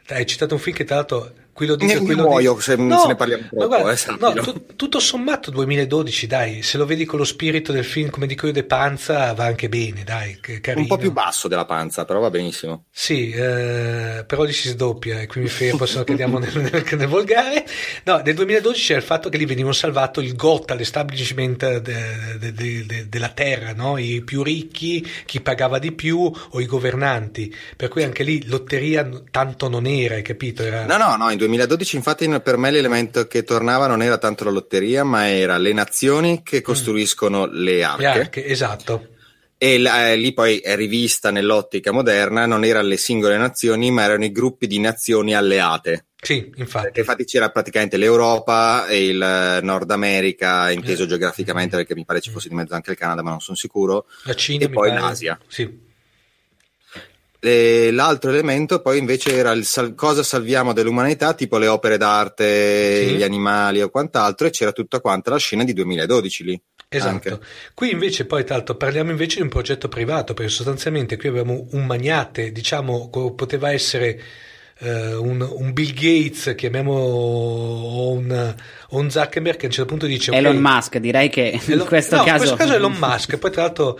hai 0.07 0.25
citato 0.25 0.55
un 0.55 0.59
film 0.59 0.75
che 0.75 0.85
tra 0.85 0.95
l'altro 0.95 1.31
qui 1.53 1.67
lo 1.67 1.75
dico, 1.75 2.03
qui 2.03 2.15
lo 2.15 2.23
muoio 2.23 2.59
se, 2.59 2.75
no, 2.75 2.99
se, 2.99 3.07
ne 3.07 3.15
parliamo 3.15 3.43
troppo. 3.49 3.67
Guarda, 3.67 3.91
eh, 3.91 4.17
no, 4.19 4.33
tu, 4.33 4.65
tutto 4.75 4.99
sommato 4.99 5.51
2012, 5.51 6.27
dai, 6.27 6.61
se 6.63 6.77
lo 6.77 6.85
vedi 6.85 7.05
con 7.05 7.19
lo 7.19 7.25
spirito 7.25 7.71
del 7.71 7.85
film, 7.85 8.09
come 8.09 8.25
dico 8.25 8.47
io, 8.47 8.53
De 8.53 8.63
Panza, 8.63 9.33
va 9.33 9.45
anche 9.45 9.69
bene, 9.69 10.03
dai, 10.03 10.39
carino. 10.39 10.81
Un 10.81 10.87
po' 10.87 10.97
più 10.97 11.11
basso 11.11 11.47
della 11.47 11.65
panza, 11.65 12.05
però 12.05 12.19
va 12.19 12.29
benissimo. 12.29 12.85
Sì, 12.91 13.29
eh, 13.29 14.23
però 14.25 14.43
lì 14.43 14.51
si 14.51 14.69
sdoppia 14.69 15.21
e 15.21 15.27
qui 15.27 15.41
mi 15.41 15.47
fermo, 15.47 15.85
se 15.85 15.97
no 15.99 16.03
cadiamo 16.03 16.39
nel, 16.39 16.51
nel, 16.55 16.85
nel, 16.89 17.07
volgare. 17.07 17.65
No, 18.03 18.21
nel 18.23 18.33
2012 18.33 18.85
c'è 18.85 18.95
il 18.95 19.03
fatto 19.03 19.29
che 19.29 19.37
lì 19.37 19.45
venivano 19.45 19.73
salvato 19.73 20.21
il 20.21 20.35
GOT, 20.35 20.71
l'establishment 20.71 21.77
de, 21.77 22.37
de, 22.39 22.53
de, 22.53 23.09
della 23.09 23.29
terra, 23.29 23.73
no? 23.73 23.97
i 23.97 24.21
più 24.23 24.41
ricchi, 24.41 25.05
chi 25.25 25.41
pagava 25.41 25.79
di 25.79 25.91
più 25.91 26.31
o 26.49 26.59
i 26.59 26.65
governanti, 26.65 27.53
per 27.75 27.89
cui 27.89 28.03
anche 28.03 28.23
lì 28.23 28.47
lotteria 28.47 29.07
tanto 29.29 29.69
non 29.69 29.85
era, 29.85 30.15
hai 30.15 30.23
capito? 30.23 30.63
Era... 30.63 30.85
No, 30.85 30.97
no, 30.97 31.15
no, 31.15 31.29
in 31.29 31.37
2012 31.45 31.95
infatti 31.95 32.27
per 32.41 32.57
me 32.57 32.71
l'elemento 32.71 33.27
che 33.27 33.43
tornava 33.43 33.87
non 33.87 34.01
era 34.01 34.17
tanto 34.17 34.43
la 34.43 34.51
lotteria, 34.51 35.03
ma 35.03 35.29
era 35.29 35.57
le 35.57 35.73
nazioni 35.73 36.41
che 36.43 36.59
mm. 36.59 36.61
costruiscono 36.61 37.45
mm. 37.47 37.51
le 37.51 37.83
arche. 37.83 38.01
Le 38.01 38.07
arche, 38.07 38.45
esatto. 38.45 39.07
E 39.57 39.81
eh, 39.81 40.15
lì 40.15 40.33
poi 40.33 40.57
è 40.57 40.75
rivista 40.75 41.31
nell'ottica 41.31 41.91
moderna, 41.91 42.45
non 42.45 42.65
erano 42.65 42.87
le 42.87 42.97
singole 42.97 43.37
nazioni, 43.37 43.91
ma 43.91 44.03
erano 44.03 44.25
i 44.25 44.31
gruppi 44.31 44.67
di 44.67 44.79
nazioni 44.79 45.33
alleate. 45.33 46.07
Sì, 46.21 46.51
infatti. 46.55 46.85
Perché 46.85 46.99
infatti 47.01 47.25
c'era 47.25 47.49
praticamente 47.49 47.97
l'Europa 47.97 48.87
e 48.87 49.07
il 49.07 49.59
Nord 49.61 49.91
America, 49.91 50.71
inteso 50.71 51.03
eh. 51.03 51.07
geograficamente, 51.07 51.75
perché 51.75 51.95
mi 51.95 52.05
pare 52.05 52.21
ci 52.21 52.31
fosse 52.31 52.49
di 52.49 52.55
mezzo 52.55 52.73
anche 52.73 52.91
il 52.91 52.97
Canada, 52.97 53.21
ma 53.21 53.31
non 53.31 53.41
sono 53.41 53.57
sicuro. 53.57 54.05
La 54.23 54.33
Cina 54.33 54.65
e 54.65 54.69
poi 54.69 54.89
pare... 54.89 55.01
l'Asia. 55.01 55.39
Sì. 55.47 55.91
E 57.45 57.91
l'altro 57.91 58.29
elemento 58.29 58.81
poi 58.81 58.99
invece 58.99 59.35
era 59.35 59.51
il 59.51 59.65
sal- 59.65 59.95
cosa 59.95 60.23
salviamo 60.23 60.71
dell'umanità, 60.71 61.33
tipo 61.33 61.57
le 61.57 61.67
opere 61.67 61.97
d'arte, 61.97 63.05
sì. 63.05 63.15
gli 63.15 63.23
animali 63.23 63.81
o 63.81 63.89
quant'altro, 63.89 64.47
e 64.47 64.49
c'era 64.49 64.71
tutta 64.71 65.01
quanta 65.01 65.31
la 65.31 65.37
scena 65.37 65.65
di 65.65 65.73
2012 65.73 66.43
lì. 66.45 66.61
Esatto. 66.87 67.09
Anche. 67.09 67.39
Qui 67.73 67.91
invece 67.91 68.25
poi 68.25 68.45
tra 68.45 68.55
l'altro 68.55 68.75
parliamo 68.75 69.11
invece 69.11 69.37
di 69.37 69.41
un 69.41 69.49
progetto 69.49 69.89
privato, 69.89 70.33
perché 70.33 70.49
sostanzialmente 70.49 71.17
qui 71.17 71.27
abbiamo 71.27 71.67
un 71.71 71.85
magnate, 71.85 72.53
diciamo, 72.53 73.09
poteva 73.35 73.73
essere 73.73 74.21
uh, 74.79 74.87
un, 75.21 75.41
un, 75.41 75.73
Bill 75.73 75.93
Gates, 75.93 76.55
chiamiamolo 76.55 77.03
o 77.03 78.11
un, 78.11 78.55
un, 78.91 79.11
Zuckerberg, 79.11 79.57
che 79.57 79.65
a 79.65 79.67
un 79.67 79.73
certo 79.73 79.89
punto 79.89 80.05
dice... 80.05 80.31
Elon 80.31 80.55
okay, 80.55 80.73
Musk, 80.75 80.97
direi 80.97 81.27
che 81.27 81.59
Elon, 81.61 81.79
in 81.81 81.85
questo 81.85 82.15
no, 82.15 82.23
caso... 82.23 82.43
in 82.43 82.55
questo 82.55 82.55
caso 82.55 82.71
è 82.71 82.75
Elon 82.77 82.95
Musk, 82.99 83.35
poi 83.37 83.51
tra 83.51 83.63
l'altro 83.63 83.99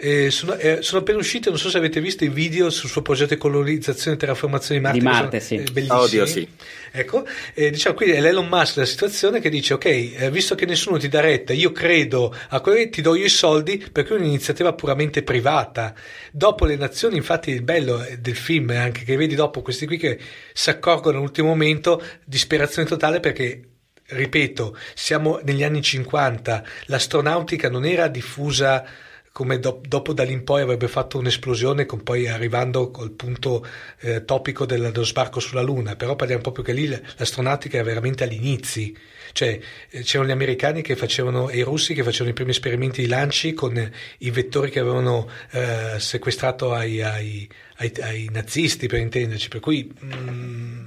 Eh, 0.00 0.30
sono, 0.30 0.54
eh, 0.54 0.78
sono, 0.80 1.00
appena 1.00 1.18
uscite, 1.18 1.48
non 1.48 1.58
so 1.58 1.68
se 1.68 1.76
avete 1.76 2.00
visto 2.00 2.22
i 2.24 2.28
video 2.28 2.70
sul 2.70 2.88
suo 2.88 3.02
progetto 3.02 3.34
di 3.34 3.40
colonizzazione 3.40 4.16
e 4.16 4.20
terraformazione 4.20 4.78
di 4.78 4.86
Marte. 4.86 4.98
Di 4.98 5.04
Marte, 5.04 5.40
sono, 5.40 5.60
sì. 5.60 5.66
Eh, 5.66 5.72
bellissimi. 5.72 6.00
Oddio, 6.00 6.26
sì. 6.26 6.48
Ecco, 6.92 7.26
eh, 7.54 7.70
diciamo 7.70 7.96
qui 7.96 8.10
è 8.10 8.20
l'Elon 8.20 8.46
Musk 8.46 8.76
la 8.76 8.84
situazione 8.84 9.40
che 9.40 9.50
dice, 9.50 9.74
ok, 9.74 9.84
eh, 9.84 10.30
visto 10.30 10.54
che 10.54 10.66
nessuno 10.66 10.98
ti 10.98 11.08
dà 11.08 11.20
retta, 11.20 11.52
io 11.52 11.72
credo 11.72 12.32
a 12.48 12.60
quello 12.60 12.88
ti 12.90 13.02
do 13.02 13.16
io 13.16 13.24
i 13.24 13.28
soldi 13.28 13.84
perché 13.90 14.14
è 14.14 14.18
un'iniziativa 14.18 14.72
puramente 14.72 15.24
privata. 15.24 15.92
Dopo 16.30 16.64
le 16.64 16.76
nazioni, 16.76 17.16
infatti 17.16 17.50
il 17.50 17.62
bello 17.62 18.06
del 18.18 18.36
film 18.36 18.70
è 18.70 18.76
anche 18.76 19.02
che 19.02 19.16
vedi 19.16 19.34
dopo 19.34 19.62
questi 19.62 19.84
qui 19.86 19.96
che 19.96 20.18
si 20.52 20.70
accorgono 20.70 21.18
all'ultimo 21.18 21.48
momento, 21.48 22.00
disperazione 22.24 22.86
totale 22.86 23.18
perché 23.18 23.62
ripeto, 24.10 24.76
siamo 24.94 25.40
negli 25.42 25.64
anni 25.64 25.82
50, 25.82 26.64
l'astronautica 26.86 27.68
non 27.68 27.84
era 27.84 28.06
diffusa 28.08 28.84
come 29.32 29.58
do, 29.58 29.80
dopo 29.86 30.12
da 30.12 30.24
lì 30.24 30.32
in 30.32 30.44
poi 30.44 30.62
avrebbe 30.62 30.88
fatto 30.88 31.18
un'esplosione, 31.18 31.86
con 31.86 32.02
poi 32.02 32.28
arrivando 32.28 32.90
al 32.98 33.12
punto 33.12 33.66
eh, 34.00 34.24
topico 34.24 34.66
del, 34.66 34.90
dello 34.90 35.04
sbarco 35.04 35.40
sulla 35.40 35.62
Luna, 35.62 35.96
però 35.96 36.16
parliamo 36.16 36.42
proprio 36.42 36.64
che 36.64 36.72
lì 36.72 36.88
l'astronautica 36.88 37.76
era 37.76 37.86
veramente 37.86 38.24
agli 38.24 38.34
inizi, 38.34 38.96
cioè 39.32 39.58
eh, 39.90 40.02
c'erano 40.02 40.28
gli 40.28 40.32
americani 40.32 40.82
che 40.82 40.96
facevano 40.96 41.48
e 41.48 41.58
i 41.58 41.62
russi 41.62 41.94
che 41.94 42.02
facevano 42.02 42.30
i 42.30 42.34
primi 42.34 42.50
esperimenti 42.50 43.02
di 43.02 43.08
lanci 43.08 43.52
con 43.52 43.76
eh, 43.76 43.92
i 44.18 44.30
vettori 44.30 44.70
che 44.70 44.80
avevano 44.80 45.28
eh, 45.50 45.96
sequestrato 45.98 46.72
ai, 46.72 47.02
ai, 47.02 47.48
ai, 47.76 47.92
ai, 48.00 48.28
nazisti, 48.32 48.88
per 48.88 48.98
intenderci, 48.98 49.48
per 49.48 49.60
cui 49.60 49.92
mm, 50.04 50.86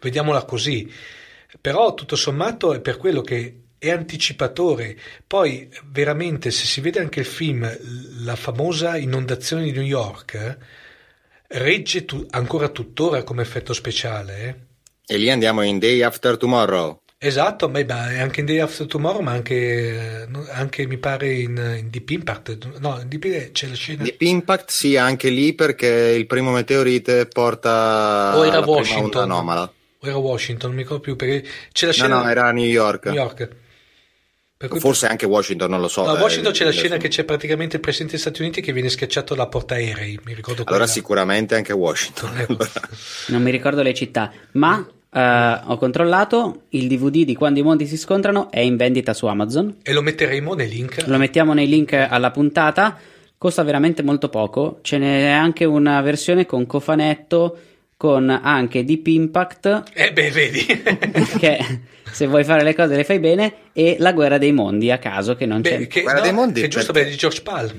vediamola 0.00 0.44
così. 0.44 0.92
Però 1.60 1.94
tutto 1.94 2.16
sommato 2.16 2.72
è 2.74 2.80
per 2.80 2.96
quello 2.96 3.22
che 3.22 3.54
è 3.80 3.90
anticipatore. 3.90 4.96
Poi 5.26 5.68
veramente 5.86 6.50
se 6.50 6.66
si 6.66 6.82
vede 6.82 7.00
anche 7.00 7.20
il 7.20 7.26
film, 7.26 7.68
la 8.22 8.36
famosa 8.36 8.98
inondazione 8.98 9.64
di 9.64 9.72
New 9.72 9.82
York, 9.82 10.58
regge 11.48 12.04
tu- 12.04 12.26
ancora 12.30 12.68
tuttora 12.68 13.22
come 13.22 13.40
effetto 13.40 13.72
speciale. 13.72 14.38
Eh? 15.06 15.14
E 15.14 15.16
lì 15.16 15.30
andiamo 15.30 15.62
in 15.62 15.78
Day 15.78 16.02
After 16.02 16.36
Tomorrow. 16.36 17.00
Esatto, 17.22 17.68
ma 17.68 17.82
beh, 17.82 18.18
anche 18.18 18.40
in 18.40 18.46
Day 18.46 18.58
After 18.60 18.86
Tomorrow, 18.86 19.22
ma 19.22 19.32
anche, 19.32 20.28
anche 20.50 20.86
mi 20.86 20.98
pare 20.98 21.32
in, 21.32 21.76
in, 21.78 21.88
Deep 21.90 22.10
Impact. 22.10 22.78
No, 22.78 22.98
in 23.00 23.08
Deep 23.08 23.52
c'è 23.52 23.66
la 23.66 23.74
scena. 23.74 24.02
Deep 24.02 24.20
Impact 24.20 24.70
sì, 24.70 24.96
anche 24.96 25.30
lì 25.30 25.54
perché 25.54 25.86
il 25.86 26.26
primo 26.26 26.50
meteorite 26.50 27.26
porta 27.26 28.32
o 28.36 28.46
era 28.46 28.60
Washington. 28.60 29.22
anomala. 29.22 29.72
O 29.98 30.06
era 30.06 30.16
Washington, 30.16 30.68
non 30.68 30.76
mi 30.76 30.82
ricordo 30.82 31.02
più 31.02 31.16
perché 31.16 31.48
c'è 31.72 31.86
la 31.86 31.92
scena. 31.92 32.16
No, 32.16 32.22
no, 32.22 32.30
era 32.30 32.50
New 32.52 32.64
York. 32.64 33.06
New 33.06 33.14
York. 33.14 33.48
Forse 34.68 35.06
anche 35.06 35.24
Washington, 35.24 35.70
non 35.70 35.80
lo 35.80 35.88
so. 35.88 36.04
No, 36.04 36.10
a 36.10 36.20
Washington 36.20 36.52
eh, 36.52 36.54
c'è 36.54 36.64
la 36.64 36.70
scena 36.70 36.96
che 36.98 37.08
c'è 37.08 37.24
praticamente 37.24 37.76
il 37.76 37.80
presidente 37.80 38.12
degli 38.12 38.22
Stati 38.22 38.42
Uniti 38.42 38.60
che 38.60 38.74
viene 38.74 38.90
schiacciato 38.90 39.34
da 39.34 39.46
portaerei. 39.46 40.20
Mi 40.24 40.34
ricordo 40.34 40.62
Allora, 40.62 40.84
quella. 40.84 40.86
sicuramente 40.86 41.54
anche 41.54 41.72
Washington. 41.72 42.30
Allora. 42.46 42.70
Non 43.28 43.42
mi 43.42 43.50
ricordo 43.50 43.82
le 43.82 43.94
città, 43.94 44.30
ma 44.52 44.86
Uh, 45.12 45.72
ho 45.72 45.76
controllato 45.76 46.66
il 46.68 46.86
DVD 46.86 47.24
di 47.24 47.34
Quando 47.34 47.58
i 47.58 47.64
mondi 47.64 47.84
si 47.84 47.96
scontrano 47.96 48.48
è 48.48 48.60
in 48.60 48.76
vendita 48.76 49.12
su 49.12 49.26
Amazon 49.26 49.78
e 49.82 49.92
lo 49.92 50.02
metteremo 50.02 50.54
nei 50.54 50.68
link. 50.68 51.04
Lo 51.08 51.18
mettiamo 51.18 51.52
nei 51.52 51.66
link 51.66 51.94
alla 51.94 52.30
puntata. 52.30 52.96
Costa 53.36 53.64
veramente 53.64 54.04
molto 54.04 54.28
poco. 54.28 54.78
Ce 54.82 54.98
n'è 54.98 55.26
anche 55.30 55.64
una 55.64 56.00
versione 56.00 56.46
con 56.46 56.64
cofanetto 56.64 57.58
con 58.00 58.30
anche 58.30 58.82
Deep 58.82 59.06
Impact. 59.08 59.82
Eh 59.92 60.10
beh, 60.10 60.30
vedi. 60.30 60.64
che 61.38 61.58
se 62.10 62.26
vuoi 62.26 62.44
fare 62.44 62.62
le 62.62 62.74
cose 62.74 62.96
le 62.96 63.04
fai 63.04 63.18
bene. 63.18 63.52
E 63.74 63.96
La 63.98 64.14
guerra 64.14 64.38
dei 64.38 64.52
mondi 64.52 64.90
a 64.90 64.96
caso 64.96 65.34
che 65.36 65.44
non 65.44 65.60
beh, 65.60 65.68
c'è. 65.68 65.86
Che, 65.86 66.00
guerra 66.00 66.20
no, 66.20 66.24
dei 66.24 66.32
mondi 66.32 66.62
è 66.62 66.68
giusto 66.68 66.94
per 66.94 67.06
di 67.10 67.14
George 67.14 67.42
Pal. 67.42 67.70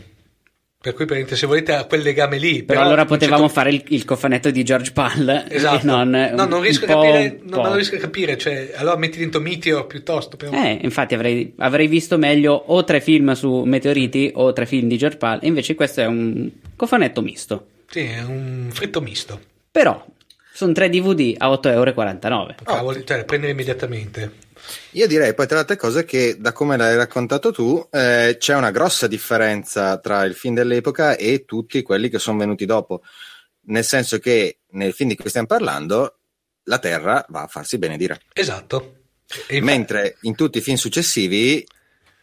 Per 0.79 0.93
cui, 0.93 1.07
se 1.27 1.47
volete, 1.47 1.73
a 1.73 1.85
quel 1.85 2.03
legame 2.03 2.37
lì. 2.37 2.61
Però, 2.61 2.65
però 2.65 2.81
allora 2.81 3.05
potevamo 3.05 3.47
certo... 3.47 3.53
fare 3.53 3.71
il, 3.71 3.83
il, 3.87 4.05
cofanetto 4.05 4.51
di 4.51 4.63
George 4.63 4.91
Pal. 4.91 5.45
Esatto. 5.49 5.87
Non, 5.87 6.09
no, 6.09 6.45
non 6.45 6.61
riesco 6.61 6.85
a 6.85 6.87
capire. 6.89 7.39
No, 7.41 7.63
non 7.63 7.73
riesco 7.73 7.95
a 7.95 7.99
capire. 7.99 8.37
Cioè, 8.37 8.73
allora 8.75 8.97
metti 8.97 9.17
dentro 9.17 9.41
Meteor 9.41 9.87
piuttosto. 9.87 10.37
Però. 10.37 10.51
Eh, 10.51 10.81
infatti 10.83 11.15
avrei, 11.15 11.51
avrei, 11.57 11.87
visto 11.87 12.19
meglio 12.19 12.53
o 12.53 12.83
tre 12.83 13.01
film 13.01 13.31
su 13.31 13.63
meteoriti 13.63 14.33
o 14.35 14.53
tre 14.53 14.67
film 14.67 14.87
di 14.87 14.97
George 14.97 15.17
Pal. 15.17 15.39
E 15.41 15.47
invece 15.47 15.73
questo 15.73 16.01
è 16.01 16.05
un 16.05 16.47
cofanetto 16.75 17.23
misto. 17.23 17.65
Sì, 17.89 18.01
è 18.01 18.21
un 18.21 18.69
fritto 18.71 19.01
misto. 19.01 19.49
Però 19.71 20.05
sono 20.53 20.73
tre 20.73 20.89
DVD 20.89 21.35
a 21.37 21.49
8,49 21.49 21.71
euro. 21.71 22.55
Cavoli, 22.63 23.05
cioè, 23.05 23.23
prendere 23.23 23.53
immediatamente. 23.53 24.49
Io 24.91 25.07
direi 25.07 25.33
poi 25.33 25.45
tra 25.47 25.55
le 25.55 25.61
altre 25.61 25.77
cose 25.77 26.05
che 26.05 26.37
da 26.37 26.51
come 26.51 26.77
l'hai 26.77 26.95
raccontato 26.95 27.51
tu 27.51 27.87
eh, 27.89 28.35
c'è 28.37 28.55
una 28.55 28.69
grossa 28.69 29.07
differenza 29.07 29.97
tra 29.97 30.23
il 30.23 30.35
film 30.35 30.53
dell'epoca 30.53 31.15
e 31.15 31.45
tutti 31.45 31.81
quelli 31.81 32.09
che 32.09 32.19
sono 32.19 32.37
venuti 32.37 32.65
dopo, 32.65 33.01
nel 33.67 33.83
senso 33.83 34.19
che 34.19 34.59
nel 34.71 34.93
film 34.93 35.09
di 35.09 35.15
cui 35.15 35.29
stiamo 35.29 35.47
parlando 35.47 36.17
la 36.65 36.77
Terra 36.77 37.25
va 37.29 37.43
a 37.43 37.47
farsi 37.47 37.77
benedire. 37.77 38.21
Esatto. 38.33 38.97
Infatti... 39.31 39.61
Mentre 39.61 40.17
in 40.21 40.35
tutti 40.35 40.59
i 40.59 40.61
film 40.61 40.77
successivi, 40.77 41.65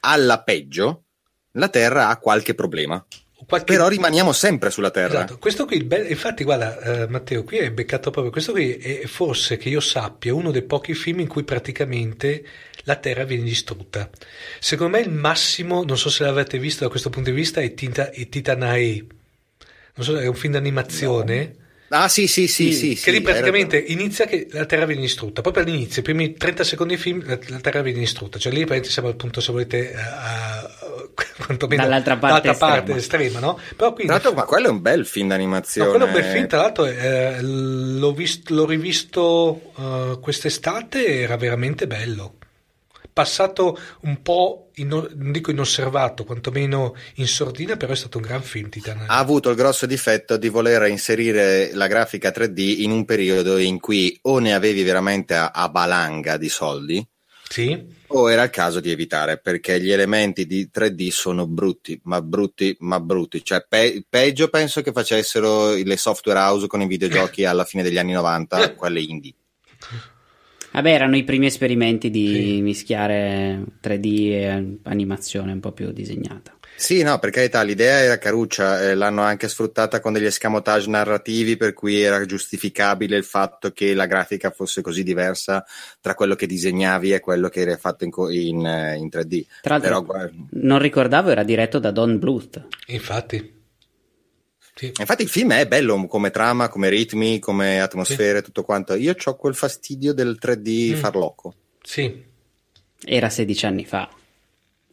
alla 0.00 0.42
peggio, 0.42 1.04
la 1.52 1.68
Terra 1.68 2.08
ha 2.08 2.18
qualche 2.18 2.54
problema. 2.54 3.04
Qualche... 3.46 3.72
Però 3.72 3.88
rimaniamo 3.88 4.32
sempre 4.32 4.70
sulla 4.70 4.90
Terra. 4.90 5.24
Esatto. 5.24 5.38
Questo 5.38 5.64
qui, 5.64 5.86
infatti, 6.08 6.42
guarda, 6.42 6.80
eh, 6.80 7.08
Matteo, 7.08 7.44
qui 7.44 7.58
è 7.58 7.70
beccato 7.70 8.10
proprio. 8.10 8.32
Questo 8.32 8.52
qui 8.52 8.74
è 8.74 9.06
forse 9.06 9.56
che 9.56 9.68
io 9.68 9.80
sappia 9.80 10.34
uno 10.34 10.50
dei 10.50 10.62
pochi 10.62 10.94
film 10.94 11.20
in 11.20 11.28
cui 11.28 11.44
praticamente 11.44 12.44
la 12.82 12.96
Terra 12.96 13.24
viene 13.24 13.44
distrutta. 13.44 14.10
Secondo 14.58 14.96
me 14.96 15.02
il 15.02 15.10
massimo, 15.10 15.84
non 15.84 15.96
so 15.96 16.10
se 16.10 16.24
l'avete 16.24 16.58
visto 16.58 16.84
da 16.84 16.90
questo 16.90 17.10
punto 17.10 17.30
di 17.30 17.36
vista, 17.36 17.60
è, 17.60 17.74
Tinta, 17.74 18.10
è 18.10 18.28
Titanae. 18.28 19.06
Non 19.94 20.06
so, 20.06 20.18
è 20.18 20.26
un 20.26 20.34
film 20.34 20.54
d'animazione. 20.54 21.54
No. 21.88 21.96
Ah, 21.96 22.08
sì, 22.08 22.26
sì, 22.26 22.48
sì, 22.48 22.72
sì. 22.72 22.94
Che 22.94 23.10
lì 23.10 23.22
praticamente 23.22 23.78
inizia 23.78 24.26
che 24.26 24.48
la 24.50 24.66
Terra 24.66 24.84
viene 24.84 25.00
distrutta. 25.00 25.40
Proprio 25.40 25.64
all'inizio, 25.64 26.00
i 26.00 26.04
primi 26.04 26.34
30 26.34 26.64
secondi 26.64 26.96
di 26.96 27.00
film, 27.00 27.22
la, 27.24 27.38
la 27.46 27.60
Terra 27.60 27.80
viene 27.82 28.00
distrutta. 28.00 28.38
Cioè 28.38 28.52
lì 28.52 28.58
praticamente 28.58 28.90
siamo 28.90 29.08
al 29.08 29.16
punto, 29.16 29.40
se 29.40 29.52
volete, 29.52 29.94
a, 29.94 30.77
quantomeno 31.44 31.82
dall'altra 31.82 32.16
parte, 32.16 32.48
dall'altra 32.48 32.50
estrema. 32.50 32.74
parte 32.74 32.94
estrema, 32.94 33.38
no? 33.40 33.58
Però 33.76 33.92
quindi, 33.92 34.12
tra 34.12 34.14
l'altro, 34.14 34.32
ma 34.32 34.44
quello 34.44 34.66
è 34.66 34.70
un 34.70 34.80
bel 34.80 35.06
film 35.06 35.28
d'animazione. 35.28 35.90
No, 35.90 35.96
quello 35.96 36.10
è 36.10 36.14
un 36.14 36.20
bel 36.20 36.32
film, 36.32 36.46
tra 36.46 36.60
l'altro 36.60 36.86
eh, 36.86 37.38
l'ho, 37.40 38.12
visto, 38.12 38.54
l'ho, 38.54 38.66
rivisto 38.66 39.72
uh, 39.74 40.20
quest'estate, 40.20 41.20
era 41.20 41.36
veramente 41.36 41.86
bello. 41.86 42.34
Passato 43.12 43.76
un 44.02 44.22
po', 44.22 44.70
in, 44.76 44.88
non 44.88 45.32
dico 45.32 45.50
inosservato, 45.50 46.22
quantomeno 46.22 46.94
in 47.14 47.26
sordina, 47.26 47.76
però 47.76 47.92
è 47.92 47.96
stato 47.96 48.18
un 48.18 48.24
gran 48.24 48.42
film. 48.42 48.68
Titan. 48.68 49.06
Ha 49.08 49.18
avuto 49.18 49.50
il 49.50 49.56
grosso 49.56 49.86
difetto 49.86 50.36
di 50.36 50.48
voler 50.48 50.86
inserire 50.86 51.74
la 51.74 51.88
grafica 51.88 52.30
3D 52.30 52.80
in 52.82 52.92
un 52.92 53.04
periodo 53.04 53.58
in 53.58 53.80
cui 53.80 54.16
o 54.22 54.38
ne 54.38 54.54
avevi 54.54 54.84
veramente 54.84 55.34
a, 55.34 55.50
a 55.52 55.68
balanga 55.68 56.36
di 56.36 56.48
soldi, 56.48 57.04
sì. 57.48 57.96
O 58.08 58.30
era 58.30 58.42
il 58.42 58.50
caso 58.50 58.80
di 58.80 58.90
evitare 58.90 59.38
perché 59.38 59.80
gli 59.80 59.90
elementi 59.90 60.46
di 60.46 60.70
3D 60.72 61.08
sono 61.10 61.46
brutti, 61.46 62.00
ma 62.04 62.22
brutti, 62.22 62.74
ma 62.80 63.00
brutti. 63.00 63.44
Cioè, 63.44 63.66
pe- 63.68 64.04
peggio 64.08 64.48
penso 64.48 64.80
che 64.80 64.92
facessero 64.92 65.74
le 65.74 65.96
software 65.96 66.38
house 66.38 66.66
con 66.66 66.80
i 66.80 66.86
videogiochi 66.86 67.44
alla 67.44 67.64
fine 67.64 67.82
degli 67.82 67.98
anni 67.98 68.12
90, 68.12 68.74
quelle 68.76 69.00
indie. 69.00 69.34
Vabbè, 70.72 70.90
erano 70.90 71.16
i 71.16 71.24
primi 71.24 71.46
esperimenti 71.46 72.10
di 72.10 72.26
sì. 72.28 72.60
mischiare 72.60 73.64
3D 73.82 74.30
e 74.30 74.78
animazione 74.84 75.52
un 75.52 75.60
po' 75.60 75.72
più 75.72 75.90
disegnata. 75.92 76.57
Sì, 76.78 77.02
no, 77.02 77.18
per 77.18 77.30
carità, 77.30 77.62
l'idea 77.62 77.98
era 77.98 78.18
caruccia, 78.18 78.80
eh, 78.80 78.94
l'hanno 78.94 79.22
anche 79.22 79.48
sfruttata 79.48 79.98
con 79.98 80.12
degli 80.12 80.26
escamotage 80.26 80.88
narrativi 80.88 81.56
per 81.56 81.72
cui 81.72 82.00
era 82.00 82.24
giustificabile 82.24 83.16
il 83.16 83.24
fatto 83.24 83.72
che 83.72 83.94
la 83.94 84.06
grafica 84.06 84.52
fosse 84.52 84.80
così 84.80 85.02
diversa 85.02 85.66
tra 86.00 86.14
quello 86.14 86.36
che 86.36 86.46
disegnavi 86.46 87.12
e 87.12 87.18
quello 87.18 87.48
che 87.48 87.62
era 87.62 87.76
fatto 87.76 88.04
in, 88.04 88.12
in, 88.30 88.96
in 88.96 89.08
3D. 89.10 89.44
Tra 89.60 89.78
l'altro, 89.78 90.02
Però, 90.04 90.30
non 90.50 90.78
ricordavo, 90.78 91.30
era 91.30 91.42
diretto 91.42 91.80
da 91.80 91.90
Don 91.90 92.16
Bluth. 92.16 92.68
Infatti. 92.86 93.56
Sì. 94.76 94.92
Infatti 94.96 95.22
il 95.22 95.28
film 95.28 95.54
è 95.54 95.66
bello 95.66 96.06
come 96.06 96.30
trama, 96.30 96.68
come 96.68 96.88
ritmi, 96.88 97.40
come 97.40 97.80
atmosfere, 97.80 98.38
sì. 98.38 98.44
tutto 98.44 98.62
quanto. 98.62 98.94
Io 98.94 99.16
ho 99.22 99.34
quel 99.34 99.56
fastidio 99.56 100.12
del 100.12 100.38
3D 100.40 100.92
mm. 100.92 100.94
farlocco. 100.94 101.54
Sì. 101.82 102.24
Era 103.04 103.28
16 103.28 103.66
anni 103.66 103.84
fa. 103.84 104.08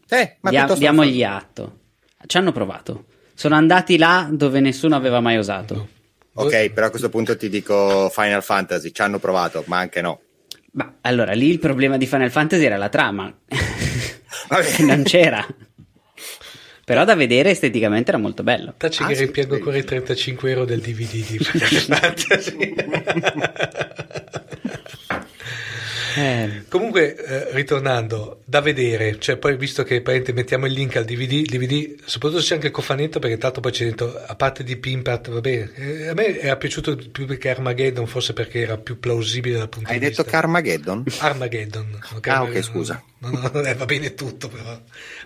Eh, 0.10 0.38
ma 0.41 0.50
Dia- 0.50 0.74
diamogli 0.76 1.24
atto. 1.24 1.80
Ci 2.26 2.38
hanno 2.38 2.52
provato. 2.52 3.06
Sono 3.34 3.56
andati 3.56 3.98
là 3.98 4.28
dove 4.32 4.60
nessuno 4.60 4.96
aveva 4.96 5.20
mai 5.20 5.38
osato. 5.38 5.89
Ok, 6.34 6.70
però 6.72 6.88
a 6.88 6.89
questo 6.89 7.10
punto 7.10 7.38
ti 7.38 7.50
dico 7.50 8.10
Final 8.10 8.44
Fantasy, 8.44 8.91
ci 8.91 9.02
hanno 9.02 9.20
provato, 9.20 9.63
ma 9.68 9.78
anche 9.78 10.02
no. 10.02 10.22
Ma 10.72 10.96
allora 11.02 11.32
lì 11.32 11.50
il 11.50 11.60
problema 11.60 11.98
di 11.98 12.06
Final 12.06 12.32
Fantasy 12.32 12.63
era 12.63 12.78
la 12.78 12.89
trama. 12.89 13.34
non 14.80 15.04
c'era. 15.04 15.46
Però 16.84 17.04
da 17.04 17.15
vedere 17.15 17.50
esteticamente 17.50 18.12
era 18.12 18.20
molto 18.20 18.44
bello. 18.44 18.76
Tacci 18.78 19.02
ah, 19.04 19.08
che 19.08 19.15
sì, 19.15 19.24
rimpiango 19.24 19.54
sì. 19.54 19.60
ancora 19.60 19.78
i 19.78 19.84
35 19.84 20.50
euro 20.52 20.65
del 20.65 20.82
DVD 20.82 21.26
di 21.26 21.39
Final 21.41 22.00
Fantasy. 22.00 22.76
Eh, 26.15 26.63
Comunque, 26.69 27.15
eh, 27.15 27.54
ritornando, 27.54 28.41
da 28.45 28.62
vedere, 28.62 29.19
cioè 29.19 29.38
poi 29.38 29.58
visto 29.58 29.84
che 29.84 30.01
mettiamo 30.34 30.65
il 30.65 30.73
link 30.73 30.95
al 30.95 31.06
DVD, 31.06 31.45
DVD, 31.45 31.95
soprattutto 32.06 32.41
c'è 32.41 32.56
anche 32.56 32.67
il 32.67 32.71
cofanetto, 32.71 33.19
perché 33.19 33.38
tanto 33.38 33.60
poi 33.60 33.71
c'è 33.71 33.86
dentro, 33.86 34.15
a 34.25 34.36
parte 34.36 34.63
di 34.63 34.78
Pimpat, 34.78 35.30
va 35.30 35.41
bene, 35.41 35.71
eh, 35.75 36.08
a 36.08 36.13
me 36.13 36.39
era 36.39 36.56
piaciuto 36.56 36.95
più 37.12 37.25
che 37.38 37.49
Armageddon, 37.49 38.08
forse 38.08 38.34
perché 38.34 38.62
era 38.62 38.78
più 38.78 38.99
plausibile 38.99 39.58
dal 39.58 39.69
punto 39.69 39.89
Hai 39.89 39.99
di 39.99 40.06
detto 40.06 40.23
vista... 40.23 40.38
Carmageddon? 40.39 41.04
Armageddon. 41.19 41.99
ok? 42.15 42.28
Ah, 42.28 42.43
ok, 42.43 42.62
scusa. 42.62 43.04
No, 43.30 43.40
no, 43.40 43.52
no, 43.54 43.62
eh, 43.62 43.74
va 43.74 43.86
bene 43.86 44.14
tutto, 44.14 44.48
però. 44.50 44.80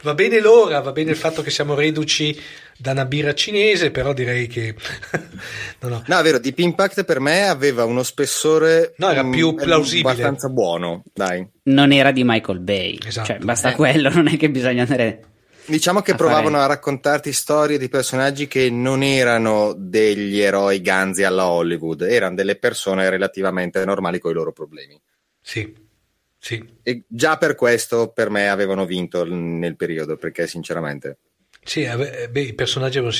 Va 0.04 0.14
bene 0.14 0.40
l'ora, 0.40 0.80
va 0.80 0.92
bene 0.92 1.12
il 1.12 1.18
fatto 1.18 1.42
che 1.42 1.50
siamo 1.50 1.76
reduci 1.76 2.40
da 2.78 2.92
una 2.92 3.06
birra 3.06 3.34
cinese, 3.34 3.92
però 3.92 4.14
direi 4.14 4.48
che... 4.48 4.74
no, 5.82 5.90
no. 5.90 6.04
No, 6.06 6.20
è 6.20 6.24
vero, 6.24 6.40
Deep 6.40 6.60
Impact 6.60 7.04
per 7.04 7.20
me 7.20 7.48
aveva 7.48 7.84
uno 7.86 8.04
spessore 8.04 8.94
No, 8.98 9.10
era 9.10 9.24
mm, 9.24 9.32
più 9.32 9.54
plausibile. 9.54 10.10
abbastanza 10.10 10.50
buono, 10.50 11.04
dai. 11.14 11.46
non 11.64 11.92
era 11.92 12.12
di 12.12 12.24
Michael 12.24 12.60
Bay. 12.60 12.98
Esatto. 13.06 13.28
Cioè, 13.28 13.38
basta 13.40 13.72
Eh. 13.72 13.76
quello, 13.76 14.10
non 14.16 14.28
è 14.28 14.38
che 14.38 14.50
bisogna 14.50 14.84
andare. 14.84 15.24
Diciamo 15.66 16.02
che 16.02 16.14
A 16.14 16.16
provavano 16.16 16.52
fare- 16.58 16.64
a 16.64 16.68
raccontarti 16.68 17.32
storie 17.32 17.78
di 17.78 17.90
personaggi 17.90 18.48
che 18.48 18.70
non 18.72 19.04
erano 19.04 19.76
degli 19.78 20.40
eroi 20.40 20.82
ganzi 20.82 21.24
alla 21.24 21.48
Hollywood, 21.48 22.02
erano 22.02 22.34
delle 22.36 22.56
persone 22.56 23.08
relativamente 23.10 23.84
normali 23.86 24.18
con 24.20 24.32
i 24.32 24.34
loro 24.34 24.52
problemi. 24.52 25.00
Sì, 25.42 25.72
sì. 26.40 26.78
E 26.82 27.04
già 27.08 27.38
per 27.38 27.56
questo 27.56 28.12
per 28.12 28.30
me 28.30 28.50
avevano 28.50 28.86
vinto 28.86 29.26
nel 29.26 29.76
periodo, 29.76 30.16
perché 30.16 30.48
sinceramente... 30.48 31.18
Sì, 31.62 31.86
beh, 31.86 32.40
i 32.40 32.54
personaggi 32.54 32.98
avevano 32.98 33.18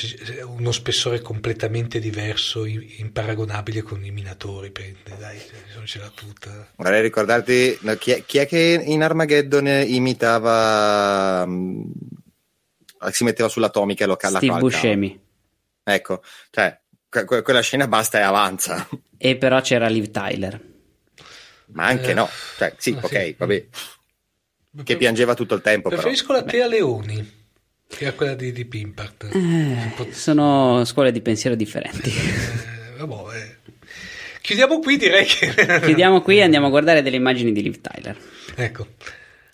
uno 0.58 0.72
spessore 0.72 1.20
completamente 1.20 2.00
diverso, 2.00 2.66
imparagonabile 2.66 3.82
con 3.82 4.04
i 4.04 4.12
minatori, 4.12 4.72
dai, 4.72 5.38
insomma, 5.68 5.86
c'era 5.86 6.10
tutta. 6.16 6.72
Vorrei 6.78 7.02
ricordarti 7.02 7.78
no, 7.82 7.94
chi 7.96 8.12
è, 8.12 8.24
chi 8.26 8.38
è 8.38 8.48
che 8.48 8.82
in 8.84 9.04
Armageddon 9.04 9.68
imitava... 9.86 11.46
mm, 11.46 11.92
si 13.12 13.24
metteva 13.26 13.50
sull'atomica 13.50 14.06
e 14.06 14.08
lo 14.08 14.16
ca- 14.16 14.30
la 14.30 14.38
Steve. 14.38 14.58
Buscemi. 14.58 15.20
Ecco, 15.84 16.24
cioè, 16.50 16.80
que- 17.10 17.42
quella 17.42 17.62
scena 17.62 17.88
basta 17.88 18.20
e 18.20 18.22
avanza. 18.22 18.88
E 19.18 19.36
però 19.36 19.60
c'era 19.62 19.90
Liv 19.90 20.10
Tyler. 20.12 20.68
Ma 21.74 21.86
anche 21.86 22.12
Eh, 22.12 22.14
no. 22.14 22.28
Cioè, 22.58 22.74
sì, 22.78 22.92
ma 22.94 23.00
ok, 23.04 23.24
sì. 23.24 23.36
vabbè. 23.38 23.66
Che 24.84 24.98
piangeva 24.98 25.34
tutto 25.34 25.56
il 25.56 25.62
tempo, 25.62 25.90
però. 25.90 26.02
Preferisco 26.02 26.32
la 26.34 26.44
Tea 26.44 26.68
Leoni, 26.68 27.32
che 27.88 28.04
era 28.06 28.14
quella 28.14 28.36
di 28.36 28.52
Deep 28.52 28.74
Impact. 28.74 29.24
Eh. 29.34 29.38
Un 29.38 29.92
po'- 29.96 30.08
Sono 30.12 30.84
scuole 30.86 31.12
di 31.12 31.22
pensiero 31.22 31.56
differenti. 31.56 32.10
eh, 32.12 33.04
vabbè, 33.04 33.36
eh. 33.38 33.58
Chiudiamo 34.42 34.80
qui, 34.80 34.98
direi 34.98 35.26
che... 35.26 35.54
Chiudiamo 35.84 36.22
qui 36.22 36.38
e 36.38 36.44
andiamo 36.44 36.68
a 36.68 36.70
guardare 36.70 37.02
delle 37.02 37.18
immagini 37.18 37.52
di 37.52 37.62
Liv 37.62 37.80
Tyler. 37.82 38.18
Ecco, 38.56 38.88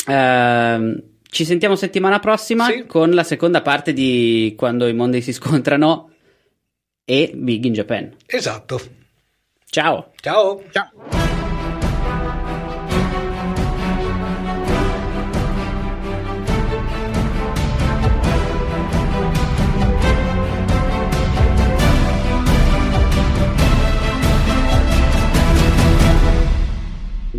Ehm, 0.07 1.01
ci 1.29 1.43
sentiamo 1.45 1.75
settimana 1.75 2.19
prossima 2.19 2.67
Sì. 2.67 2.85
con 2.85 3.09
la 3.11 3.23
seconda 3.23 3.61
parte 3.61 3.91
di 3.91 4.53
Quando 4.55 4.87
i 4.87 4.93
mondi 4.93 5.21
si 5.21 5.33
scontrano 5.33 6.11
e 7.03 7.31
Big 7.33 7.65
in 7.65 7.73
Japan. 7.73 8.15
esatto. 8.27 8.79
Ciao! 9.67 10.11
Ciao. 10.21 10.63
Ciao. 10.71 11.24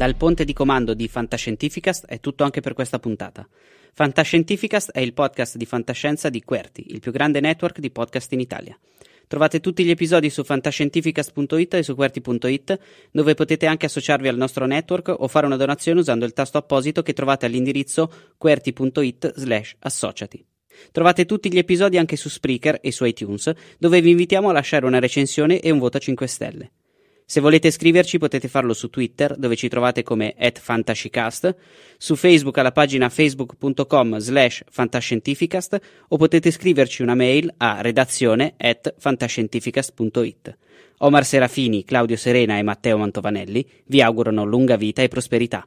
Dal 0.07 0.15
ponte 0.15 0.45
di 0.45 0.53
comando 0.53 0.95
di 0.95 1.09
Fantascientificast 1.09 2.07
è 2.07 2.21
tutto 2.21 2.45
anche 2.45 2.61
per 2.61 2.75
questa 2.75 3.01
puntata. 3.01 3.45
Fantascientificast 3.93 4.93
è 4.93 5.01
il 5.01 5.13
podcast 5.13 5.57
di 5.57 5.67
fantascienza 5.67 6.29
di 6.29 6.45
Querti, 6.45 6.93
il 6.93 7.01
più 7.01 7.11
grande 7.11 7.41
network 7.41 7.81
di 7.81 7.91
podcast 7.91 8.33
in 8.33 8.39
Italia. 8.39 8.79
Trovate 9.27 9.59
tutti 9.59 9.83
gli 9.83 9.91
episodi 9.91 10.31
su 10.31 10.45
fantascientificast.it 10.45 11.75
e 11.75 11.83
su 11.83 11.97
Querti.it, 11.97 12.79
dove 13.11 13.35
potete 13.35 13.67
anche 13.67 13.87
associarvi 13.87 14.29
al 14.29 14.37
nostro 14.37 14.65
network 14.65 15.13
o 15.13 15.27
fare 15.27 15.47
una 15.47 15.57
donazione 15.57 15.99
usando 15.99 16.25
il 16.25 16.35
tasto 16.35 16.57
apposito 16.57 17.03
che 17.03 17.13
trovate 17.13 17.47
all'indirizzo 17.47 18.09
querti.it 18.39 19.33
slash 19.35 19.75
associati. 19.81 20.47
Trovate 20.93 21.27
tutti 21.27 21.53
gli 21.53 21.59
episodi 21.59 21.99
anche 21.99 22.15
su 22.15 22.29
Spreaker 22.29 22.79
e 22.81 22.93
su 22.93 23.05
iTunes, 23.05 23.53
dove 23.77 24.01
vi 24.01 24.11
invitiamo 24.11 24.51
a 24.51 24.53
lasciare 24.53 24.87
una 24.87 25.01
recensione 25.01 25.59
e 25.59 25.69
un 25.73 25.81
voto 25.81 25.97
a 25.97 26.01
5 26.01 26.27
stelle. 26.29 26.71
Se 27.29 27.41
volete 27.41 27.73
scriverci 27.73 28.19
potete 28.19 28.47
farlo 28.47 28.73
su 28.73 28.89
Twitter, 28.89 29.35
dove 29.37 29.57
ci 29.57 29.67
trovate 29.67 30.05
come 30.05 30.37
@fantascicast, 30.39 31.57
su 31.99 32.15
Facebook 32.15 32.57
alla 32.59 32.71
pagina 32.71 33.09
facebook.com 33.09 34.19
slash 34.19 34.63
fantascientificast 34.71 35.81
o 36.07 36.17
potete 36.19 36.53
scriverci 36.53 37.03
una 37.03 37.17
mail 37.17 37.53
a 37.57 37.81
redazione 37.81 38.55
at 38.57 38.95
fantascientificast.it. 38.97 40.57
Omar 40.99 41.25
Serafini, 41.25 41.85
Claudio 41.85 42.17
Serena 42.17 42.59
e 42.59 42.63
Matteo 42.63 42.97
Mantovanelli 42.97 43.69
vi 43.87 44.01
augurano 44.01 44.45
lunga 44.45 44.77
vita 44.77 45.03
e 45.03 45.09
prosperità. 45.09 45.67